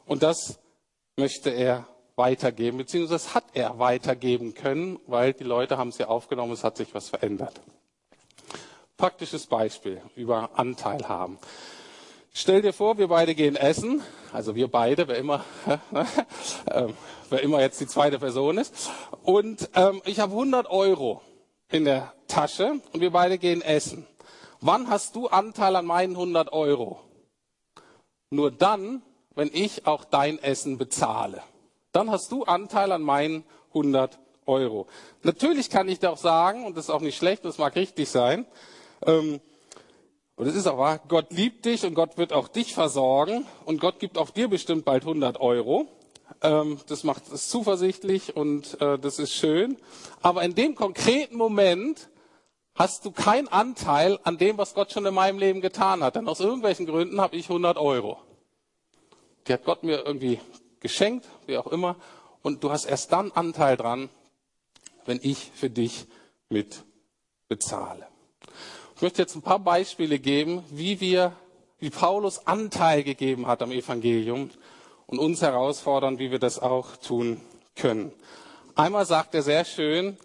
und 0.05 0.23
das 0.23 0.59
möchte 1.17 1.49
er 1.49 1.87
weitergeben, 2.15 2.77
beziehungsweise 2.77 3.33
hat 3.33 3.45
er 3.53 3.79
weitergeben 3.79 4.53
können, 4.53 4.99
weil 5.07 5.33
die 5.33 5.43
Leute 5.43 5.77
haben 5.77 5.89
es 5.89 5.97
ja 5.97 6.07
aufgenommen, 6.07 6.53
es 6.53 6.63
hat 6.63 6.77
sich 6.77 6.93
was 6.93 7.09
verändert. 7.09 7.61
Praktisches 8.97 9.47
Beispiel 9.47 10.01
über 10.15 10.51
Anteil 10.53 11.07
haben. 11.07 11.39
Stell 12.33 12.61
dir 12.61 12.71
vor, 12.71 12.97
wir 12.97 13.09
beide 13.09 13.35
gehen 13.35 13.57
essen, 13.57 14.01
also 14.31 14.55
wir 14.55 14.69
beide, 14.69 15.09
wer 15.09 15.17
immer, 15.17 15.43
äh, 16.65 16.87
wer 17.29 17.43
immer 17.43 17.59
jetzt 17.59 17.81
die 17.81 17.87
zweite 17.87 18.19
Person 18.19 18.57
ist, 18.57 18.89
und 19.23 19.69
ähm, 19.75 20.01
ich 20.05 20.21
habe 20.21 20.31
100 20.31 20.69
Euro 20.69 21.21
in 21.69 21.83
der 21.83 22.13
Tasche 22.29 22.79
und 22.93 23.01
wir 23.01 23.11
beide 23.11 23.37
gehen 23.37 23.61
essen. 23.61 24.07
Wann 24.61 24.89
hast 24.89 25.15
du 25.17 25.27
Anteil 25.27 25.75
an 25.75 25.85
meinen 25.85 26.13
100 26.13 26.53
Euro? 26.53 27.01
Nur 28.29 28.49
dann, 28.49 29.01
wenn 29.35 29.49
ich 29.51 29.85
auch 29.85 30.05
dein 30.05 30.39
Essen 30.39 30.77
bezahle. 30.77 31.43
Dann 31.91 32.09
hast 32.11 32.31
du 32.31 32.45
Anteil 32.45 32.93
an 32.93 33.01
meinen 33.01 33.43
100 33.69 34.19
Euro. 34.45 34.87
Natürlich 35.23 35.69
kann 35.69 35.89
ich 35.89 35.99
dir 35.99 36.11
auch 36.11 36.17
sagen, 36.17 36.65
und 36.65 36.77
das 36.77 36.85
ist 36.85 36.91
auch 36.91 37.01
nicht 37.01 37.17
schlecht, 37.17 37.43
das 37.43 37.57
mag 37.57 37.75
richtig 37.75 38.07
sein, 38.09 38.45
ähm, 39.05 39.41
und 40.35 40.47
es 40.47 40.55
ist 40.55 40.67
auch 40.67 40.77
wahr, 40.77 40.99
Gott 41.07 41.31
liebt 41.31 41.65
dich 41.65 41.85
und 41.85 41.93
Gott 41.93 42.17
wird 42.17 42.33
auch 42.33 42.47
dich 42.47 42.73
versorgen 42.73 43.45
und 43.65 43.79
Gott 43.79 43.99
gibt 43.99 44.17
auch 44.17 44.29
dir 44.29 44.47
bestimmt 44.47 44.85
bald 44.85 45.03
100 45.03 45.39
Euro. 45.39 45.87
Ähm, 46.41 46.79
das 46.87 47.03
macht 47.03 47.31
es 47.31 47.49
zuversichtlich 47.49 48.35
und 48.35 48.79
äh, 48.81 48.97
das 48.97 49.19
ist 49.19 49.33
schön. 49.33 49.77
Aber 50.21 50.43
in 50.43 50.55
dem 50.55 50.75
konkreten 50.75 51.35
Moment 51.35 52.09
hast 52.75 53.05
du 53.05 53.11
keinen 53.11 53.47
Anteil 53.47 54.17
an 54.23 54.37
dem, 54.37 54.57
was 54.57 54.73
Gott 54.73 54.91
schon 54.91 55.05
in 55.05 55.13
meinem 55.13 55.37
Leben 55.37 55.61
getan 55.61 56.03
hat. 56.03 56.15
Denn 56.15 56.27
aus 56.27 56.39
irgendwelchen 56.39 56.85
Gründen 56.85 57.21
habe 57.21 57.35
ich 57.35 57.49
100 57.49 57.77
Euro. 57.77 58.17
Die 59.47 59.53
hat 59.53 59.65
Gott 59.65 59.83
mir 59.83 60.05
irgendwie 60.05 60.39
geschenkt, 60.79 61.27
wie 61.45 61.57
auch 61.57 61.67
immer. 61.67 61.95
Und 62.41 62.63
du 62.63 62.71
hast 62.71 62.85
erst 62.85 63.11
dann 63.11 63.31
Anteil 63.31 63.77
dran, 63.77 64.09
wenn 65.05 65.19
ich 65.21 65.51
für 65.53 65.69
dich 65.69 66.07
mit 66.49 66.83
bezahle. 67.47 68.10
Ich 69.01 69.03
möchte 69.03 69.23
jetzt 69.23 69.35
ein 69.35 69.41
paar 69.41 69.57
Beispiele 69.57 70.19
geben, 70.19 70.63
wie 70.69 71.01
wir, 71.01 71.33
wie 71.79 71.89
Paulus 71.89 72.45
Anteil 72.45 73.01
gegeben 73.01 73.47
hat 73.47 73.63
am 73.63 73.71
Evangelium 73.71 74.51
und 75.07 75.17
uns 75.17 75.41
herausfordern, 75.41 76.19
wie 76.19 76.29
wir 76.29 76.37
das 76.37 76.59
auch 76.59 76.97
tun 76.97 77.41
können. 77.75 78.11
Einmal 78.75 79.07
sagt 79.07 79.33
er 79.33 79.41
sehr 79.41 79.65
schön, 79.65 80.17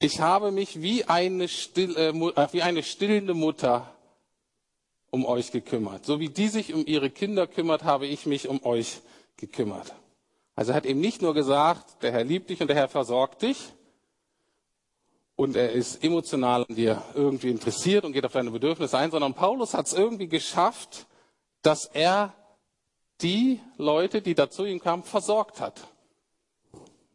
ich 0.00 0.18
habe 0.18 0.50
mich 0.50 0.82
wie 0.82 1.04
eine, 1.04 1.46
still, 1.46 1.96
äh, 1.96 2.08
äh, 2.08 2.48
wie 2.50 2.62
eine 2.62 2.82
stillende 2.82 3.34
Mutter 3.34 3.88
um 5.12 5.24
euch 5.24 5.52
gekümmert. 5.52 6.04
So 6.04 6.18
wie 6.18 6.28
die 6.28 6.48
sich 6.48 6.74
um 6.74 6.84
ihre 6.84 7.08
Kinder 7.08 7.46
kümmert, 7.46 7.84
habe 7.84 8.08
ich 8.08 8.26
mich 8.26 8.48
um 8.48 8.64
euch 8.64 9.00
gekümmert. 9.36 9.94
Also 10.56 10.72
er 10.72 10.74
hat 10.74 10.86
eben 10.86 11.00
nicht 11.00 11.22
nur 11.22 11.34
gesagt, 11.34 12.02
der 12.02 12.10
Herr 12.10 12.24
liebt 12.24 12.50
dich 12.50 12.60
und 12.60 12.66
der 12.66 12.74
Herr 12.74 12.88
versorgt 12.88 13.42
dich, 13.42 13.58
und 15.36 15.56
er 15.56 15.72
ist 15.72 16.04
emotional 16.04 16.64
an 16.68 16.74
dir 16.74 17.02
irgendwie 17.14 17.50
interessiert 17.50 18.04
und 18.04 18.12
geht 18.12 18.24
auf 18.24 18.32
deine 18.32 18.50
Bedürfnisse 18.50 18.98
ein, 18.98 19.10
sondern 19.10 19.34
Paulus 19.34 19.74
hat 19.74 19.86
es 19.86 19.92
irgendwie 19.92 20.28
geschafft, 20.28 21.06
dass 21.62 21.86
er 21.86 22.34
die 23.20 23.60
Leute, 23.76 24.20
die 24.20 24.34
da 24.34 24.50
zu 24.50 24.64
ihm 24.64 24.80
kamen, 24.80 25.02
versorgt 25.02 25.60
hat. 25.60 25.80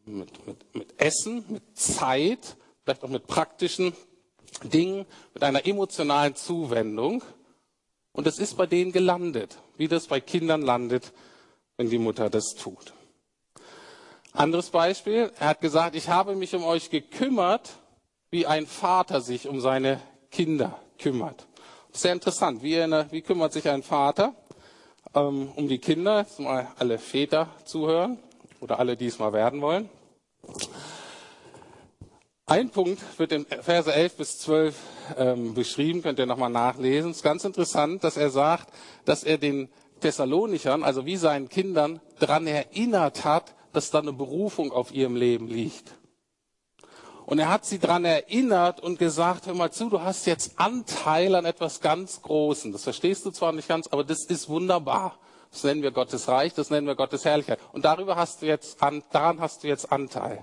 mit, 0.04 0.46
mit, 0.46 0.74
mit 0.74 1.00
Essen, 1.00 1.44
mit 1.48 1.62
Zeit, 1.76 2.56
vielleicht 2.82 3.04
auch 3.04 3.08
mit 3.08 3.26
praktischen 3.26 3.92
Dingen, 4.62 5.06
mit 5.34 5.42
einer 5.42 5.66
emotionalen 5.66 6.34
Zuwendung. 6.34 7.22
Und 8.12 8.26
es 8.26 8.38
ist 8.38 8.56
bei 8.56 8.66
denen 8.66 8.90
gelandet, 8.90 9.58
wie 9.76 9.86
das 9.86 10.06
bei 10.06 10.20
Kindern 10.20 10.62
landet, 10.62 11.12
wenn 11.76 11.90
die 11.90 11.98
Mutter 11.98 12.30
das 12.30 12.54
tut. 12.54 12.94
Anderes 14.32 14.70
Beispiel, 14.70 15.32
er 15.38 15.48
hat 15.48 15.60
gesagt, 15.60 15.94
ich 15.94 16.08
habe 16.08 16.34
mich 16.34 16.54
um 16.54 16.64
euch 16.64 16.90
gekümmert, 16.90 17.70
wie 18.30 18.46
ein 18.46 18.66
Vater 18.66 19.20
sich 19.20 19.48
um 19.48 19.60
seine 19.60 20.00
Kinder 20.30 20.78
kümmert. 20.98 21.46
Sehr 21.92 22.12
interessant, 22.12 22.62
wie, 22.62 22.80
eine, 22.80 23.06
wie 23.10 23.22
kümmert 23.22 23.52
sich 23.52 23.68
ein 23.68 23.82
Vater 23.82 24.34
ähm, 25.14 25.50
um 25.56 25.68
die 25.68 25.78
Kinder? 25.78 26.20
Jetzt 26.20 26.38
mal 26.38 26.68
alle 26.78 26.98
Väter 26.98 27.48
zuhören 27.64 28.18
oder 28.60 28.78
alle, 28.78 28.96
die 28.96 29.06
es 29.06 29.18
mal 29.18 29.32
werden 29.32 29.60
wollen. 29.60 29.88
Ein 32.46 32.70
Punkt 32.70 33.02
wird 33.18 33.32
in 33.32 33.44
Verse 33.44 33.92
11 33.92 34.16
bis 34.16 34.38
12 34.38 34.76
ähm, 35.18 35.54
beschrieben, 35.54 36.02
könnt 36.02 36.18
ihr 36.18 36.26
nochmal 36.26 36.50
nachlesen. 36.50 37.10
Es 37.10 37.18
ist 37.18 37.22
ganz 37.22 37.44
interessant, 37.44 38.04
dass 38.04 38.16
er 38.16 38.30
sagt, 38.30 38.72
dass 39.04 39.22
er 39.22 39.36
den 39.38 39.68
Thessalonichern, 40.00 40.82
also 40.82 41.04
wie 41.04 41.16
seinen 41.16 41.48
Kindern, 41.48 42.00
daran 42.20 42.46
erinnert 42.46 43.24
hat, 43.24 43.54
dass 43.72 43.90
da 43.90 43.98
eine 43.98 44.12
Berufung 44.12 44.72
auf 44.72 44.94
ihrem 44.94 45.16
Leben 45.16 45.46
liegt. 45.48 45.97
Und 47.28 47.38
er 47.38 47.50
hat 47.50 47.66
sie 47.66 47.78
daran 47.78 48.06
erinnert 48.06 48.80
und 48.80 48.98
gesagt, 48.98 49.44
hör 49.44 49.52
mal 49.52 49.70
zu, 49.70 49.90
du 49.90 50.00
hast 50.00 50.24
jetzt 50.24 50.58
Anteil 50.58 51.34
an 51.34 51.44
etwas 51.44 51.82
ganz 51.82 52.22
Großem. 52.22 52.72
Das 52.72 52.84
verstehst 52.84 53.26
du 53.26 53.30
zwar 53.30 53.52
nicht 53.52 53.68
ganz, 53.68 53.86
aber 53.88 54.02
das 54.02 54.24
ist 54.24 54.48
wunderbar. 54.48 55.18
Das 55.50 55.62
nennen 55.62 55.82
wir 55.82 55.90
Gottes 55.90 56.26
Reich, 56.28 56.54
das 56.54 56.70
nennen 56.70 56.86
wir 56.86 56.94
Gottes 56.94 57.26
Herrlichkeit. 57.26 57.58
Und 57.72 57.84
darüber 57.84 58.16
hast 58.16 58.40
du 58.40 58.46
jetzt, 58.46 58.78
daran 58.80 59.40
hast 59.40 59.62
du 59.62 59.68
jetzt 59.68 59.92
Anteil. 59.92 60.42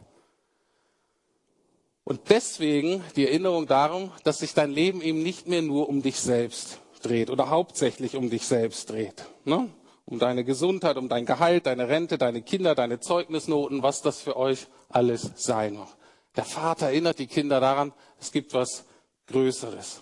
Und 2.04 2.30
deswegen 2.30 3.04
die 3.16 3.26
Erinnerung 3.26 3.66
darum, 3.66 4.12
dass 4.24 4.38
sich 4.38 4.54
dein 4.54 4.70
Leben 4.70 5.02
eben 5.02 5.24
nicht 5.24 5.48
mehr 5.48 5.64
nur 5.64 5.90
um 5.90 6.04
dich 6.04 6.20
selbst 6.20 6.82
dreht 7.02 7.32
oder 7.32 7.50
hauptsächlich 7.50 8.16
um 8.16 8.30
dich 8.30 8.46
selbst 8.46 8.92
dreht. 8.92 9.26
Ne? 9.44 9.72
Um 10.06 10.20
deine 10.20 10.44
Gesundheit, 10.44 10.98
um 10.98 11.10
dein 11.10 11.26
Gehalt, 11.26 11.66
deine 11.66 11.88
Rente, 11.88 12.20
deine 12.20 12.44
Kinder, 12.44 12.76
deine 12.76 13.00
Zeugnisnoten, 13.00 13.82
was 13.82 14.04
das 14.04 14.22
für 14.22 14.38
euch 14.38 14.68
alles 14.90 15.32
sein 15.36 15.78
mag. 15.78 15.88
Der 16.36 16.46
Vater 16.46 16.88
erinnert 16.88 17.20
die 17.20 17.28
Kinder 17.28 17.60
daran, 17.60 17.94
es 18.20 18.32
gibt 18.32 18.54
was 18.54 18.86
Größeres. 19.28 20.02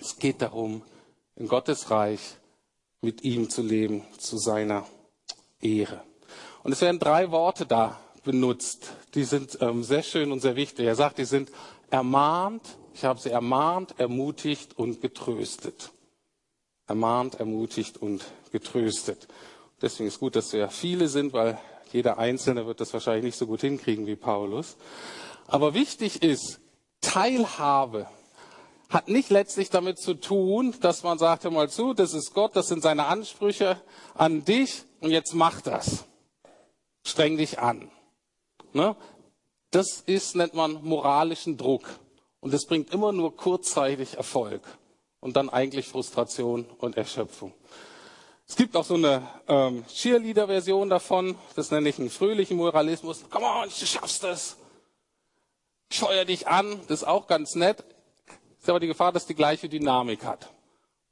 Es 0.00 0.16
geht 0.16 0.40
darum, 0.42 0.82
in 1.36 1.48
Gottes 1.48 1.90
Reich 1.90 2.20
mit 3.00 3.24
ihm 3.24 3.50
zu 3.50 3.62
leben, 3.62 4.04
zu 4.18 4.38
seiner 4.38 4.86
Ehre. 5.60 6.02
Und 6.62 6.72
es 6.72 6.80
werden 6.80 7.00
drei 7.00 7.30
Worte 7.30 7.66
da 7.66 7.98
benutzt. 8.22 8.92
Die 9.14 9.24
sind 9.24 9.58
ähm, 9.60 9.82
sehr 9.82 10.02
schön 10.02 10.30
und 10.30 10.40
sehr 10.40 10.56
wichtig. 10.56 10.86
Er 10.86 10.94
sagt, 10.94 11.18
die 11.18 11.24
sind 11.24 11.50
ermahnt, 11.90 12.62
ich 12.94 13.04
habe 13.04 13.18
sie 13.18 13.30
ermahnt, 13.30 13.94
ermutigt 13.98 14.78
und 14.78 15.00
getröstet. 15.00 15.90
Ermahnt, 16.86 17.36
ermutigt 17.36 17.96
und 17.96 18.24
getröstet. 18.52 19.26
Deswegen 19.80 20.08
ist 20.08 20.20
gut, 20.20 20.36
dass 20.36 20.52
wir 20.52 20.68
viele 20.68 21.08
sind, 21.08 21.32
weil 21.32 21.58
jeder 21.92 22.18
Einzelne 22.18 22.66
wird 22.66 22.80
das 22.80 22.92
wahrscheinlich 22.92 23.24
nicht 23.24 23.36
so 23.36 23.46
gut 23.46 23.62
hinkriegen 23.62 24.06
wie 24.06 24.16
Paulus. 24.16 24.76
Aber 25.50 25.74
wichtig 25.74 26.22
ist, 26.22 26.60
Teilhabe 27.00 28.06
hat 28.88 29.08
nicht 29.08 29.30
letztlich 29.30 29.68
damit 29.68 29.98
zu 29.98 30.14
tun, 30.14 30.74
dass 30.80 31.02
man 31.02 31.18
sagt, 31.18 31.42
hör 31.42 31.50
mal 31.50 31.68
zu, 31.68 31.92
das 31.92 32.14
ist 32.14 32.34
Gott, 32.34 32.54
das 32.54 32.68
sind 32.68 32.82
seine 32.82 33.06
Ansprüche 33.06 33.80
an 34.14 34.44
dich 34.44 34.84
und 35.00 35.10
jetzt 35.10 35.34
mach 35.34 35.60
das. 35.60 36.04
Streng 37.04 37.36
dich 37.36 37.58
an. 37.58 37.90
Ne? 38.72 38.94
Das 39.72 40.02
ist, 40.06 40.36
nennt 40.36 40.54
man 40.54 40.84
moralischen 40.84 41.56
Druck. 41.56 41.88
Und 42.40 42.54
das 42.54 42.66
bringt 42.66 42.92
immer 42.92 43.12
nur 43.12 43.36
kurzzeitig 43.36 44.16
Erfolg 44.16 44.62
und 45.18 45.36
dann 45.36 45.50
eigentlich 45.50 45.88
Frustration 45.88 46.64
und 46.78 46.96
Erschöpfung. 46.96 47.52
Es 48.46 48.54
gibt 48.56 48.76
auch 48.76 48.84
so 48.84 48.94
eine 48.94 49.22
ähm, 49.48 49.84
Cheerleader-Version 49.86 50.88
davon, 50.88 51.36
das 51.56 51.70
nenne 51.72 51.88
ich 51.88 51.98
einen 51.98 52.10
fröhlichen 52.10 52.56
Moralismus. 52.56 53.24
Come 53.30 53.46
on, 53.46 53.68
du 53.68 53.86
schaffst 53.86 54.24
es. 54.24 54.56
Scheuer 55.90 56.24
dich 56.24 56.46
an, 56.46 56.80
das 56.88 57.02
ist 57.02 57.08
auch 57.08 57.26
ganz 57.26 57.54
nett. 57.54 57.84
Ist 58.60 58.68
aber 58.68 58.80
die 58.80 58.86
Gefahr, 58.86 59.12
dass 59.12 59.26
die 59.26 59.34
gleiche 59.34 59.68
Dynamik 59.68 60.24
hat. 60.24 60.50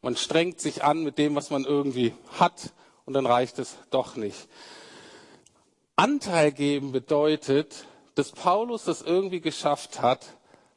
Man 0.03 0.17
strengt 0.17 0.61
sich 0.61 0.85
an 0.85 1.03
mit 1.03 1.19
dem, 1.19 1.35
was 1.35 1.51
man 1.51 1.65
irgendwie 1.65 2.15
hat, 2.39 2.73
und 3.05 3.15
dann 3.15 3.27
reicht 3.27 3.59
es 3.59 3.77
doch 3.91 4.17
nicht. 4.17 4.49
Anteil 5.97 6.53
geben 6.53 6.93
bedeutet, 6.93 7.87
dass 8.15 8.31
Paulus 8.31 8.85
das 8.85 9.03
irgendwie 9.03 9.41
geschafft 9.41 10.01
hat, 10.01 10.27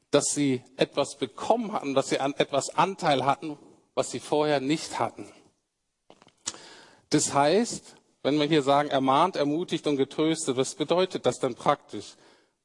dass 0.09 0.25
sie 0.33 0.63
etwas 0.77 1.17
bekommen 1.17 1.73
hatten, 1.73 1.93
dass 1.93 2.09
sie 2.09 2.19
an 2.19 2.33
etwas 2.37 2.75
Anteil 2.75 3.25
hatten, 3.25 3.57
was 3.93 4.11
sie 4.11 4.19
vorher 4.19 4.59
nicht 4.59 4.97
hatten. 4.97 5.31
Das 7.09 7.33
heißt, 7.33 7.95
wenn 8.23 8.39
wir 8.39 8.45
hier 8.45 8.63
sagen, 8.63 8.89
ermahnt, 8.89 9.35
ermutigt 9.35 9.85
und 9.87 9.97
getröstet, 9.97 10.57
was 10.57 10.75
bedeutet 10.75 11.25
das 11.25 11.39
denn 11.39 11.55
praktisch? 11.55 12.15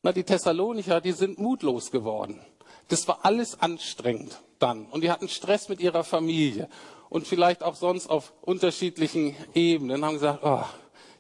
Na, 0.03 0.13
die 0.13 0.25
Thessalonicher, 0.25 1.01
die 1.01 1.13
sind 1.13 1.39
mutlos 1.39 1.91
geworden. 1.91 2.41
Das 2.89 3.09
war 3.09 3.21
alles 3.23 3.61
anstrengend 3.61 4.41
dann. 4.59 4.87
Und 4.87 5.03
die 5.03 5.11
hatten 5.11 5.29
Stress 5.29 5.69
mit 5.69 5.81
ihrer 5.81 6.05
Familie. 6.05 6.69
Und 7.09 7.27
vielleicht 7.27 7.63
auch 7.63 7.75
sonst 7.75 8.09
auf 8.09 8.33
unterschiedlichen 8.41 9.37
Ebenen 9.55 10.05
haben 10.05 10.15
gesagt, 10.15 10.41
oh, 10.43 10.65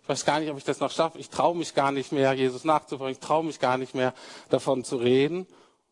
ich 0.02 0.08
weiß 0.08 0.24
gar 0.24 0.38
nicht, 0.38 0.50
ob 0.50 0.58
ich 0.58 0.64
das 0.64 0.78
noch 0.78 0.92
schaffe. 0.92 1.18
Ich 1.18 1.30
traue 1.30 1.56
mich 1.56 1.74
gar 1.74 1.90
nicht 1.90 2.12
mehr, 2.12 2.32
Jesus 2.32 2.64
nachzufolgen. 2.64 3.12
Ich 3.12 3.20
traue 3.20 3.44
mich 3.44 3.58
gar 3.58 3.76
nicht 3.76 3.94
mehr, 3.94 4.14
davon 4.50 4.84
zu 4.84 4.96
reden. 4.96 5.46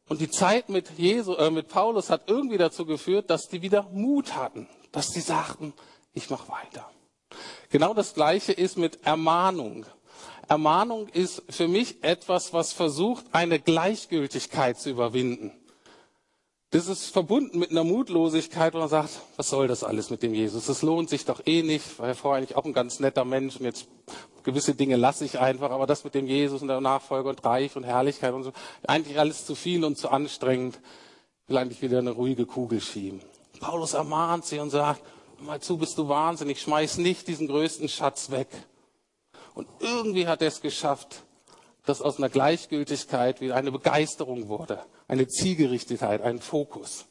Und 0.09 0.21
die 0.21 0.31
Zeit 0.31 0.69
mit, 0.69 0.91
Jesus, 0.99 1.37
äh, 1.39 1.51
mit 1.51 1.69
Paulus 1.69 2.11
hat 2.11 2.29
irgendwie 2.29 2.59
dazu 2.59 2.85
geführt, 2.87 3.31
dass 3.31 3.49
die 3.49 3.63
wieder 3.63 3.89
Mut 3.91 4.37
hatten, 4.37 4.69
dass 4.93 5.09
die 5.09 5.21
sagten, 5.21 5.73
ich 6.13 6.31
mache 6.31 6.49
weiter. 6.49 6.89
Genau 7.71 7.95
das 7.95 8.15
Gleiche 8.15 8.53
ist 8.53 8.79
mit 8.79 9.05
Ermahnung. 9.05 9.87
Ermahnung 10.49 11.09
ist 11.09 11.43
für 11.49 11.69
mich 11.69 12.03
etwas, 12.03 12.53
was 12.53 12.73
versucht, 12.73 13.25
eine 13.33 13.59
Gleichgültigkeit 13.59 14.79
zu 14.79 14.91
überwinden. 14.91 15.53
Das 16.71 16.89
ist 16.89 17.11
verbunden 17.11 17.61
mit 17.61 17.71
einer 17.71 17.85
Mutlosigkeit, 17.85 18.75
wo 18.75 18.79
man 18.79 18.89
sagt, 18.89 19.21
was 19.37 19.49
soll 19.49 19.69
das 19.69 19.85
alles 19.85 20.11
mit 20.11 20.25
dem 20.25 20.35
Jesus? 20.35 20.67
Das 20.67 20.83
lohnt 20.83 21.09
sich 21.09 21.25
doch 21.25 21.41
eh 21.47 21.63
nicht, 21.63 22.01
weil 22.01 22.09
er 22.09 22.15
vorher 22.17 22.39
eigentlich 22.39 22.57
auch 22.57 22.65
ein 22.65 22.73
ganz 22.73 22.99
netter 22.99 23.25
Mensch 23.25 23.57
und 23.57 23.65
jetzt 23.65 23.87
gewisse 24.43 24.75
Dinge 24.75 24.97
lasse 24.97 25.25
ich 25.25 25.39
einfach, 25.39 25.71
aber 25.71 25.87
das 25.87 26.03
mit 26.03 26.17
dem 26.17 26.27
Jesus 26.27 26.63
und 26.63 26.69
der 26.69 26.81
Nachfolger 26.81 27.31
und 27.31 27.45
Reich 27.45 27.77
und 27.77 27.85
Herrlichkeit 27.85 28.35
und 28.35 28.43
so, 28.43 28.53
eigentlich 28.89 29.21
alles 29.21 29.47
zu 29.47 29.55
viel 29.55 29.85
und 29.85 29.97
zu 29.97 30.11
anstrengend. 30.11 30.81
Ich 31.45 31.51
will 31.51 31.59
eigentlich 31.59 31.81
wieder 31.81 31.99
eine 31.99 32.11
ruhige 32.11 32.45
Kugel 32.45 32.81
schieben. 32.81 33.21
Paulus 33.61 33.95
ermahnt 33.95 34.45
sie 34.45 34.59
und 34.59 34.71
sagt, 34.71 35.01
mal 35.39 35.61
zu, 35.61 35.79
bist 35.79 35.97
du 35.97 36.09
wahnsinnig, 36.09 36.61
schmeiß 36.61 36.99
nicht 36.99 37.29
diesen 37.29 37.47
größten 37.47 37.89
Schatz 37.89 38.33
weg. 38.33 38.49
Und 39.55 39.69
irgendwie 39.81 40.27
hat 40.27 40.43
er 40.43 40.49
es 40.49 40.61
geschafft, 40.61 41.23
dass 41.87 42.03
aus 42.03 42.19
einer 42.19 42.29
Gleichgültigkeit 42.29 43.41
wieder 43.41 43.57
eine 43.57 43.73
Begeisterung 43.73 44.49
wurde 44.49 44.85
eine 45.09 45.29
Zielgerichtetheit, 45.29 46.23
einen 46.23 46.41
Fokus. 46.41 47.07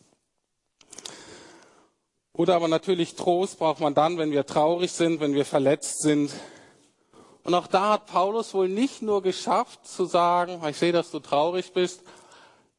Oder 2.34 2.56
aber 2.56 2.68
natürlich 2.68 3.16
Trost 3.16 3.60
braucht 3.60 3.80
man 3.80 3.94
dann, 3.94 4.18
wenn 4.18 4.32
wir 4.32 4.46
traurig 4.46 4.92
sind, 4.92 5.20
wenn 5.20 5.36
wir 5.36 5.46
verletzt 5.46 6.02
sind. 6.02 6.32
Und 7.44 7.54
auch 7.54 7.68
da 7.68 7.94
hat 7.94 8.08
Paulus 8.08 8.54
wohl 8.54 8.70
nicht 8.70 9.02
nur 9.02 9.22
geschafft 9.22 9.86
zu 9.86 10.06
sagen, 10.06 10.62
ich 10.68 10.78
sehe, 10.78 10.92
dass 10.92 11.12
du 11.12 11.20
traurig 11.20 11.74
bist, 11.74 12.02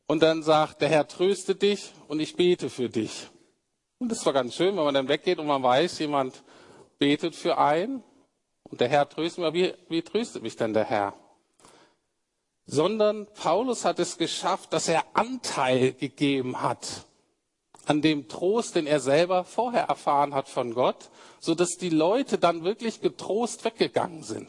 und 0.06 0.22
dann 0.22 0.42
sagt, 0.42 0.82
der 0.82 0.90
Herr 0.90 1.08
tröste 1.08 1.54
dich 1.54 1.90
und 2.08 2.20
ich 2.20 2.36
bete 2.36 2.68
für 2.68 2.90
dich. 2.90 3.28
Und 3.98 4.10
das 4.10 4.26
war 4.26 4.34
ganz 4.34 4.54
schön, 4.54 4.76
wenn 4.76 4.84
man 4.84 4.92
dann 4.92 5.08
weggeht 5.08 5.38
und 5.38 5.46
man 5.46 5.62
weiß, 5.62 5.98
jemand 5.98 6.42
betet 6.98 7.34
für 7.34 7.56
einen 7.56 8.02
und 8.74 8.80
der 8.80 8.88
Herr 8.88 9.08
tröstet 9.08 9.44
mich. 9.44 9.54
Wie, 9.54 9.74
wie 9.88 10.02
tröstet 10.02 10.42
mich 10.42 10.56
denn 10.56 10.74
der 10.74 10.84
Herr? 10.84 11.14
sondern 12.66 13.26
Paulus 13.34 13.84
hat 13.84 13.98
es 13.98 14.16
geschafft, 14.16 14.72
dass 14.72 14.88
er 14.88 15.04
Anteil 15.14 15.92
gegeben 15.92 16.62
hat 16.62 17.04
an 17.86 18.00
dem 18.00 18.28
Trost, 18.28 18.76
den 18.76 18.86
er 18.86 19.00
selber 19.00 19.44
vorher 19.44 19.84
erfahren 19.84 20.34
hat 20.34 20.48
von 20.48 20.72
Gott, 20.72 21.10
so 21.38 21.54
dass 21.54 21.76
die 21.76 21.90
Leute 21.90 22.38
dann 22.38 22.64
wirklich 22.64 23.02
getrost 23.02 23.64
weggegangen 23.66 24.22
sind. 24.22 24.48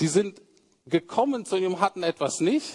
Die 0.00 0.08
sind 0.08 0.42
gekommen 0.84 1.46
zu 1.46 1.56
ihm, 1.56 1.80
hatten 1.80 2.02
etwas 2.02 2.40
nicht. 2.40 2.74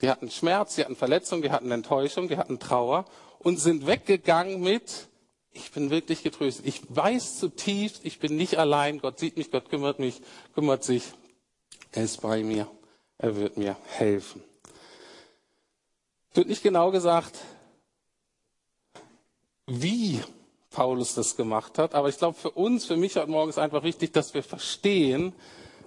Die 0.00 0.10
hatten 0.10 0.32
Schmerz, 0.32 0.74
die 0.74 0.82
hatten 0.84 0.96
Verletzung, 0.96 1.42
die 1.42 1.52
hatten 1.52 1.70
Enttäuschung, 1.70 2.26
die 2.26 2.36
hatten 2.36 2.58
Trauer 2.58 3.04
und 3.38 3.60
sind 3.60 3.86
weggegangen 3.86 4.60
mit, 4.60 5.06
ich 5.54 5.70
bin 5.70 5.90
wirklich 5.90 6.22
getröstet. 6.22 6.66
Ich 6.66 6.82
weiß 6.88 7.38
zutiefst, 7.38 8.00
ich 8.04 8.18
bin 8.18 8.36
nicht 8.36 8.58
allein. 8.58 8.98
Gott 9.00 9.18
sieht 9.18 9.36
mich, 9.36 9.50
Gott 9.50 9.70
kümmert 9.70 9.98
mich, 9.98 10.20
kümmert 10.54 10.84
sich. 10.84 11.04
Er 11.92 12.04
ist 12.04 12.20
bei 12.20 12.42
mir 12.42 12.68
er 13.18 13.36
wird 13.36 13.56
mir 13.56 13.76
helfen. 13.86 14.42
Es 16.30 16.36
wird 16.36 16.48
nicht 16.48 16.62
genau 16.62 16.90
gesagt, 16.90 17.38
wie 19.66 20.20
Paulus 20.70 21.14
das 21.14 21.36
gemacht 21.36 21.78
hat, 21.78 21.94
aber 21.94 22.08
ich 22.08 22.18
glaube, 22.18 22.36
für 22.36 22.50
uns, 22.50 22.84
für 22.84 22.96
mich 22.96 23.16
heute 23.16 23.30
Morgen 23.30 23.50
ist 23.50 23.58
einfach 23.58 23.84
wichtig, 23.84 24.12
dass 24.12 24.34
wir 24.34 24.42
verstehen, 24.42 25.32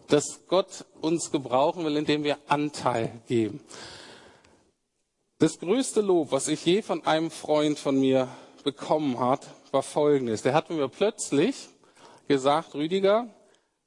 dass 0.08 0.48
Gott 0.48 0.86
uns 1.02 1.32
gebrauchen 1.32 1.84
will, 1.84 1.98
indem 1.98 2.24
wir 2.24 2.38
Anteil 2.48 3.12
geben. 3.28 3.60
Das 5.40 5.60
größte 5.60 6.02
Lob, 6.02 6.32
was 6.32 6.48
ich 6.48 6.66
je 6.66 6.82
von 6.82 7.06
einem 7.06 7.30
Freund 7.30 7.78
von 7.78 8.00
mir 8.00 8.30
bekommen 8.68 9.18
hat, 9.18 9.48
war 9.72 9.82
folgendes. 9.82 10.42
Der 10.42 10.54
hat 10.54 10.70
mir 10.70 10.90
plötzlich 10.90 11.70
gesagt, 12.28 12.76
Rüdiger, 12.76 13.30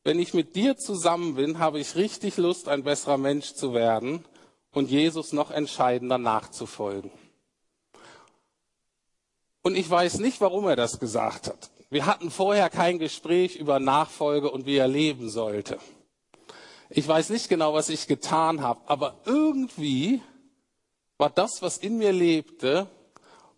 wenn 0.05 0.19
ich 0.19 0.33
mit 0.33 0.57
dir 0.57 0.79
zusammen 0.79 1.35
bin, 1.35 1.59
habe 1.59 1.79
ich 1.79 1.97
richtig 1.97 2.39
Lust, 2.39 2.67
ein 2.67 2.83
besserer 2.83 3.19
Mensch 3.19 3.53
zu 3.53 3.75
werden 3.75 4.25
und 4.73 4.91
Jesus 4.91 5.35
noch 5.35 5.51
entscheidender 5.51 6.17
nachzufolgen. 6.17 7.11
Und 9.61 9.77
ich 9.77 9.91
weiß 9.91 10.21
nicht, 10.21 10.41
warum 10.41 10.67
er 10.67 10.77
das 10.77 10.99
gesagt 10.99 11.49
hat. 11.49 11.71
Wir 11.91 12.07
hatten 12.07 12.31
vorher 12.31 12.71
kein 12.71 12.99
Gespräch 12.99 13.57
über 13.57 13.81
Nachfolge 13.81 14.51
und 14.51 14.65
wie 14.65 14.77
er 14.77 14.89
leben 14.89 15.29
sollte. 15.29 15.79
Ich 16.89 17.07
weiß 17.07 17.29
nicht 17.29 17.51
genau, 17.51 17.75
was 17.75 17.91
ich 17.91 18.07
getan 18.07 18.63
habe, 18.63 18.81
aber 18.87 19.21
irgendwie 19.27 20.23
war 21.19 21.29
das, 21.29 21.61
was 21.61 21.77
in 21.77 21.99
mir 21.99 22.13
lebte, 22.13 22.89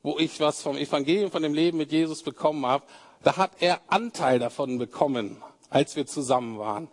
wo 0.02 0.18
ich 0.18 0.40
was 0.40 0.62
vom 0.62 0.76
Evangelium, 0.76 1.30
von 1.30 1.42
dem 1.42 1.54
Leben 1.54 1.78
mit 1.78 1.92
Jesus 1.92 2.22
bekommen 2.22 2.66
habe, 2.66 2.84
da 3.22 3.36
hat 3.36 3.52
er 3.60 3.80
Anteil 3.86 4.38
davon 4.38 4.78
bekommen, 4.78 5.42
als 5.70 5.96
wir 5.96 6.06
zusammen 6.06 6.58
waren. 6.58 6.88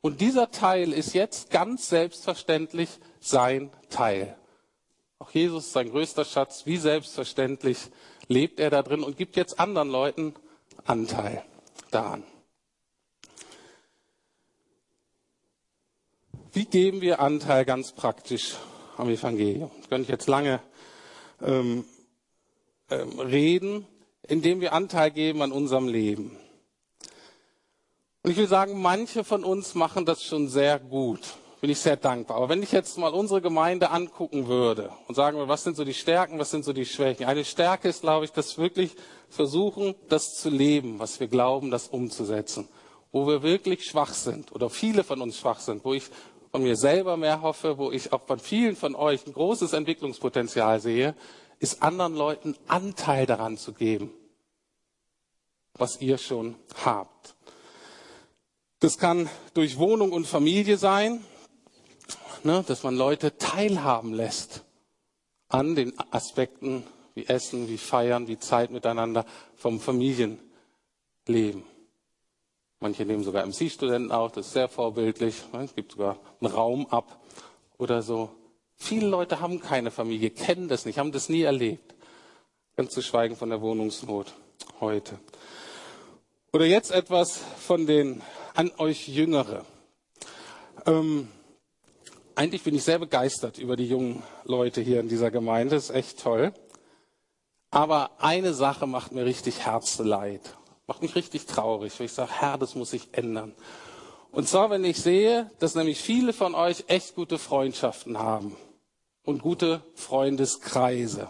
Und 0.00 0.20
dieser 0.20 0.50
Teil 0.50 0.92
ist 0.92 1.14
jetzt 1.14 1.50
ganz 1.50 1.88
selbstverständlich 1.88 2.88
sein 3.20 3.70
Teil. 3.90 4.36
Auch 5.18 5.30
Jesus, 5.30 5.72
sein 5.72 5.90
größter 5.90 6.24
Schatz, 6.24 6.66
wie 6.66 6.76
selbstverständlich 6.76 7.78
lebt 8.28 8.60
er 8.60 8.70
da 8.70 8.82
drin 8.82 9.02
und 9.02 9.16
gibt 9.16 9.36
jetzt 9.36 9.58
anderen 9.58 9.90
Leuten 9.90 10.34
Anteil 10.84 11.42
daran. 11.90 12.22
Wie 16.52 16.64
geben 16.64 17.00
wir 17.00 17.20
Anteil 17.20 17.64
ganz 17.64 17.92
praktisch 17.92 18.56
am 18.96 19.10
Evangelium? 19.10 19.70
Das 19.78 19.88
könnte 19.88 20.04
ich 20.04 20.08
jetzt 20.08 20.26
lange 20.26 20.60
ähm, 21.42 21.84
ähm, 22.90 23.18
reden, 23.18 23.86
indem 24.26 24.60
wir 24.60 24.72
Anteil 24.72 25.10
geben 25.10 25.42
an 25.42 25.52
unserem 25.52 25.88
Leben. 25.88 26.36
Und 28.22 28.30
ich 28.30 28.36
will 28.36 28.48
sagen, 28.48 28.80
manche 28.80 29.24
von 29.24 29.44
uns 29.44 29.74
machen 29.74 30.04
das 30.04 30.22
schon 30.22 30.48
sehr 30.48 30.78
gut 30.78 31.20
bin 31.60 31.70
ich 31.70 31.78
sehr 31.80 31.96
dankbar. 31.96 32.36
Aber 32.36 32.48
wenn 32.48 32.62
ich 32.62 32.72
jetzt 32.72 32.98
mal 32.98 33.12
unsere 33.12 33.40
Gemeinde 33.40 33.90
angucken 33.90 34.46
würde 34.46 34.90
und 35.08 35.14
sagen 35.14 35.36
würde, 35.36 35.48
was 35.48 35.64
sind 35.64 35.76
so 35.76 35.84
die 35.84 35.94
Stärken, 35.94 36.38
was 36.38 36.50
sind 36.50 36.64
so 36.64 36.72
die 36.72 36.86
Schwächen? 36.86 37.26
Eine 37.26 37.44
Stärke 37.44 37.88
ist, 37.88 38.02
glaube 38.02 38.24
ich, 38.24 38.32
dass 38.32 38.56
wir 38.56 38.64
wirklich 38.64 38.94
versuchen, 39.28 39.94
das 40.08 40.34
zu 40.34 40.50
leben, 40.50 40.98
was 40.98 41.18
wir 41.18 41.28
glauben, 41.28 41.70
das 41.70 41.88
umzusetzen. 41.88 42.68
Wo 43.10 43.26
wir 43.26 43.42
wirklich 43.42 43.84
schwach 43.84 44.12
sind 44.12 44.52
oder 44.52 44.68
viele 44.68 45.02
von 45.02 45.20
uns 45.20 45.38
schwach 45.38 45.60
sind, 45.60 45.84
wo 45.84 45.94
ich 45.94 46.04
von 46.52 46.62
mir 46.62 46.76
selber 46.76 47.16
mehr 47.16 47.42
hoffe, 47.42 47.78
wo 47.78 47.90
ich 47.90 48.12
auch 48.12 48.22
von 48.26 48.38
vielen 48.38 48.76
von 48.76 48.94
euch 48.94 49.26
ein 49.26 49.32
großes 49.32 49.72
Entwicklungspotenzial 49.72 50.80
sehe, 50.80 51.14
ist 51.58 51.82
anderen 51.82 52.14
Leuten 52.14 52.56
Anteil 52.66 53.26
daran 53.26 53.56
zu 53.56 53.72
geben, 53.72 54.12
was 55.74 56.00
ihr 56.00 56.18
schon 56.18 56.56
habt. 56.84 57.34
Das 58.80 58.98
kann 58.98 59.28
durch 59.54 59.78
Wohnung 59.78 60.12
und 60.12 60.26
Familie 60.26 60.76
sein 60.76 61.24
ne, 62.46 62.64
dass 62.66 62.82
man 62.82 62.96
Leute 62.96 63.36
teilhaben 63.36 64.14
lässt 64.14 64.64
an 65.48 65.74
den 65.74 65.92
Aspekten 66.10 66.84
wie 67.14 67.26
Essen, 67.26 67.68
wie 67.68 67.78
Feiern, 67.78 68.28
wie 68.28 68.38
Zeit 68.38 68.70
miteinander 68.70 69.26
vom 69.56 69.80
Familienleben. 69.80 71.64
Manche 72.80 73.04
nehmen 73.04 73.24
sogar 73.24 73.46
MC-Studenten 73.46 74.12
auf, 74.12 74.32
das 74.32 74.46
ist 74.46 74.52
sehr 74.52 74.68
vorbildlich. 74.68 75.42
Ne, 75.52 75.64
es 75.64 75.74
gibt 75.74 75.92
sogar 75.92 76.18
einen 76.40 76.52
Raum 76.52 76.86
ab 76.86 77.20
oder 77.78 78.02
so. 78.02 78.30
Viele 78.76 79.08
Leute 79.08 79.40
haben 79.40 79.60
keine 79.60 79.90
Familie, 79.90 80.30
kennen 80.30 80.68
das 80.68 80.84
nicht, 80.84 80.98
haben 80.98 81.12
das 81.12 81.28
nie 81.28 81.42
erlebt. 81.42 81.94
Ganz 82.76 82.92
zu 82.92 83.02
schweigen 83.02 83.36
von 83.36 83.48
der 83.48 83.62
Wohnungsnot 83.62 84.34
heute. 84.80 85.18
Oder 86.52 86.66
jetzt 86.66 86.90
etwas 86.90 87.40
von 87.58 87.86
den 87.86 88.22
an 88.54 88.70
euch 88.78 89.08
Jüngere. 89.08 89.64
Ähm, 90.84 91.28
eigentlich 92.34 92.62
bin 92.62 92.74
ich 92.74 92.84
sehr 92.84 92.98
begeistert 92.98 93.58
über 93.58 93.76
die 93.76 93.88
jungen 93.88 94.22
Leute 94.44 94.82
hier 94.82 95.00
in 95.00 95.08
dieser 95.08 95.30
Gemeinde. 95.30 95.74
Das 95.74 95.84
ist 95.84 95.96
echt 95.96 96.20
toll. 96.20 96.52
Aber 97.70 98.10
eine 98.18 98.54
Sache 98.54 98.86
macht 98.86 99.12
mir 99.12 99.24
richtig 99.24 99.60
Herzeleid. 99.66 100.42
Macht 100.86 101.02
mich 101.02 101.16
richtig 101.16 101.46
traurig, 101.46 101.98
weil 101.98 102.06
ich 102.06 102.12
sage, 102.12 102.30
Herr, 102.40 102.58
das 102.58 102.74
muss 102.74 102.90
sich 102.90 103.08
ändern. 103.12 103.54
Und 104.32 104.48
zwar, 104.48 104.70
wenn 104.70 104.84
ich 104.84 104.98
sehe, 104.98 105.50
dass 105.58 105.74
nämlich 105.74 106.00
viele 106.00 106.32
von 106.32 106.54
euch 106.54 106.84
echt 106.88 107.14
gute 107.14 107.38
Freundschaften 107.38 108.18
haben 108.18 108.56
und 109.26 109.42
gute 109.42 109.82
Freundeskreise. 109.94 111.28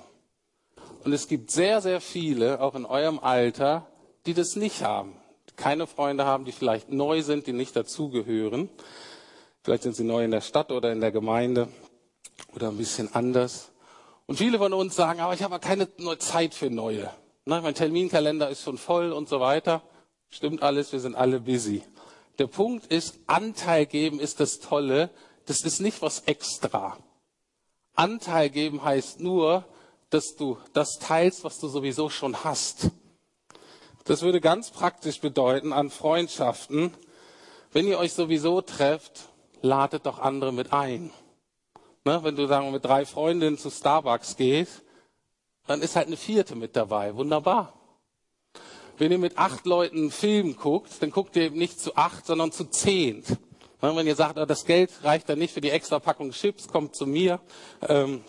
Und 1.03 1.13
es 1.13 1.27
gibt 1.27 1.51
sehr, 1.51 1.81
sehr 1.81 2.01
viele, 2.01 2.61
auch 2.61 2.75
in 2.75 2.85
eurem 2.85 3.19
Alter, 3.19 3.87
die 4.27 4.35
das 4.35 4.55
nicht 4.55 4.83
haben. 4.83 5.17
Keine 5.57 5.87
Freunde 5.87 6.27
haben, 6.27 6.45
die 6.45 6.53
vielleicht 6.53 6.91
neu 6.91 7.23
sind, 7.23 7.47
die 7.47 7.53
nicht 7.53 7.75
dazugehören. 7.75 8.69
Vielleicht 9.65 9.83
sind 9.85 9.97
sie 9.97 10.05
neu 10.05 10.25
in 10.25 10.31
der 10.31 10.43
Stadt 10.43 10.71
oder 10.71 10.93
in 10.93 11.01
der 11.01 11.11
Gemeinde 11.11 11.69
oder 12.55 12.69
ein 12.69 12.77
bisschen 12.77 13.13
anders. 13.15 13.73
Und 14.27 14.37
viele 14.37 14.59
von 14.59 14.73
uns 14.75 14.95
sagen, 14.95 15.21
aber 15.21 15.33
ich 15.33 15.43
habe 15.43 15.59
keine 15.59 15.89
Zeit 16.19 16.55
für 16.55 16.69
neue. 16.69 17.11
Na, 17.47 17.63
mein 17.63 17.75
Terminkalender 17.75 18.51
ist 18.51 18.63
schon 18.63 18.77
voll 18.77 19.13
und 19.13 19.29
so 19.29 19.41
weiter. 19.41 19.83
Stimmt 20.29 20.63
alles, 20.63 20.93
wir 20.93 21.01
sind 21.01 21.15
alle 21.15 21.41
busy. 21.41 21.83
Der 22.39 22.49
Punkt 22.49 22.87
ist, 22.93 23.19
Anteil 23.27 23.87
geben 23.87 24.21
ist 24.21 24.41
das 24.41 24.61
Tolle. 24.61 25.09
Das 25.47 25.63
ist 25.63 25.81
nicht 25.81 26.03
was 26.03 26.21
extra. 26.27 26.99
Anteil 27.97 28.51
geben 28.51 28.85
heißt 28.85 29.21
nur, 29.21 29.65
dass 30.11 30.37
du 30.37 30.59
das 30.73 30.99
teilst, 30.99 31.45
was 31.45 31.59
du 31.59 31.69
sowieso 31.69 32.09
schon 32.09 32.45
hast. 32.45 32.91
Das 34.05 34.23
würde 34.23 34.41
ganz 34.41 34.71
praktisch 34.71 35.21
bedeuten 35.21 35.73
an 35.73 35.91
Freundschaften, 35.91 36.95
wenn 37.73 37.89
ihr 37.89 37.99
euch 37.99 38.13
sowieso 38.13 38.61
trefft, 38.61 39.29
ladet 39.61 40.07
doch 40.07 40.19
andere 40.19 40.53
mit 40.53 40.73
ein. 40.73 41.11
Ne, 42.05 42.23
wenn 42.23 42.37
du 42.37 42.47
sagen 42.47 42.67
wir, 42.67 42.73
mit 42.73 42.85
drei 42.85 43.05
Freundinnen 43.05 43.59
zu 43.59 43.69
Starbucks 43.69 44.37
gehst, 44.37 44.83
dann 45.67 45.83
ist 45.83 45.97
halt 45.97 46.07
eine 46.07 46.17
vierte 46.17 46.55
mit 46.55 46.77
dabei. 46.77 47.17
Wunderbar. 47.17 47.73
Wenn 48.97 49.13
ihr 49.13 49.19
mit 49.19 49.37
acht 49.37 49.67
Leuten 49.67 49.99
einen 49.99 50.11
Film 50.11 50.57
guckt, 50.57 51.03
dann 51.03 51.11
guckt 51.11 51.37
ihr 51.37 51.43
eben 51.43 51.59
nicht 51.59 51.81
zu 51.81 51.97
acht, 51.97 52.25
sondern 52.25 52.53
zu 52.53 52.65
zehn. 52.65 53.25
Wenn 53.81 54.07
ihr 54.07 54.17
sagt, 54.17 54.39
oh, 54.39 54.47
das 54.47 54.65
Geld 54.65 54.91
reicht 55.03 55.29
dann 55.29 55.39
nicht 55.39 55.53
für 55.53 55.61
die 55.61 55.71
extra 55.71 55.99
Packung 55.99 56.31
Chips, 56.31 56.69
kommt 56.69 56.97
zu 56.97 57.07
mir. 57.07 57.41
Ähm, 57.87 58.25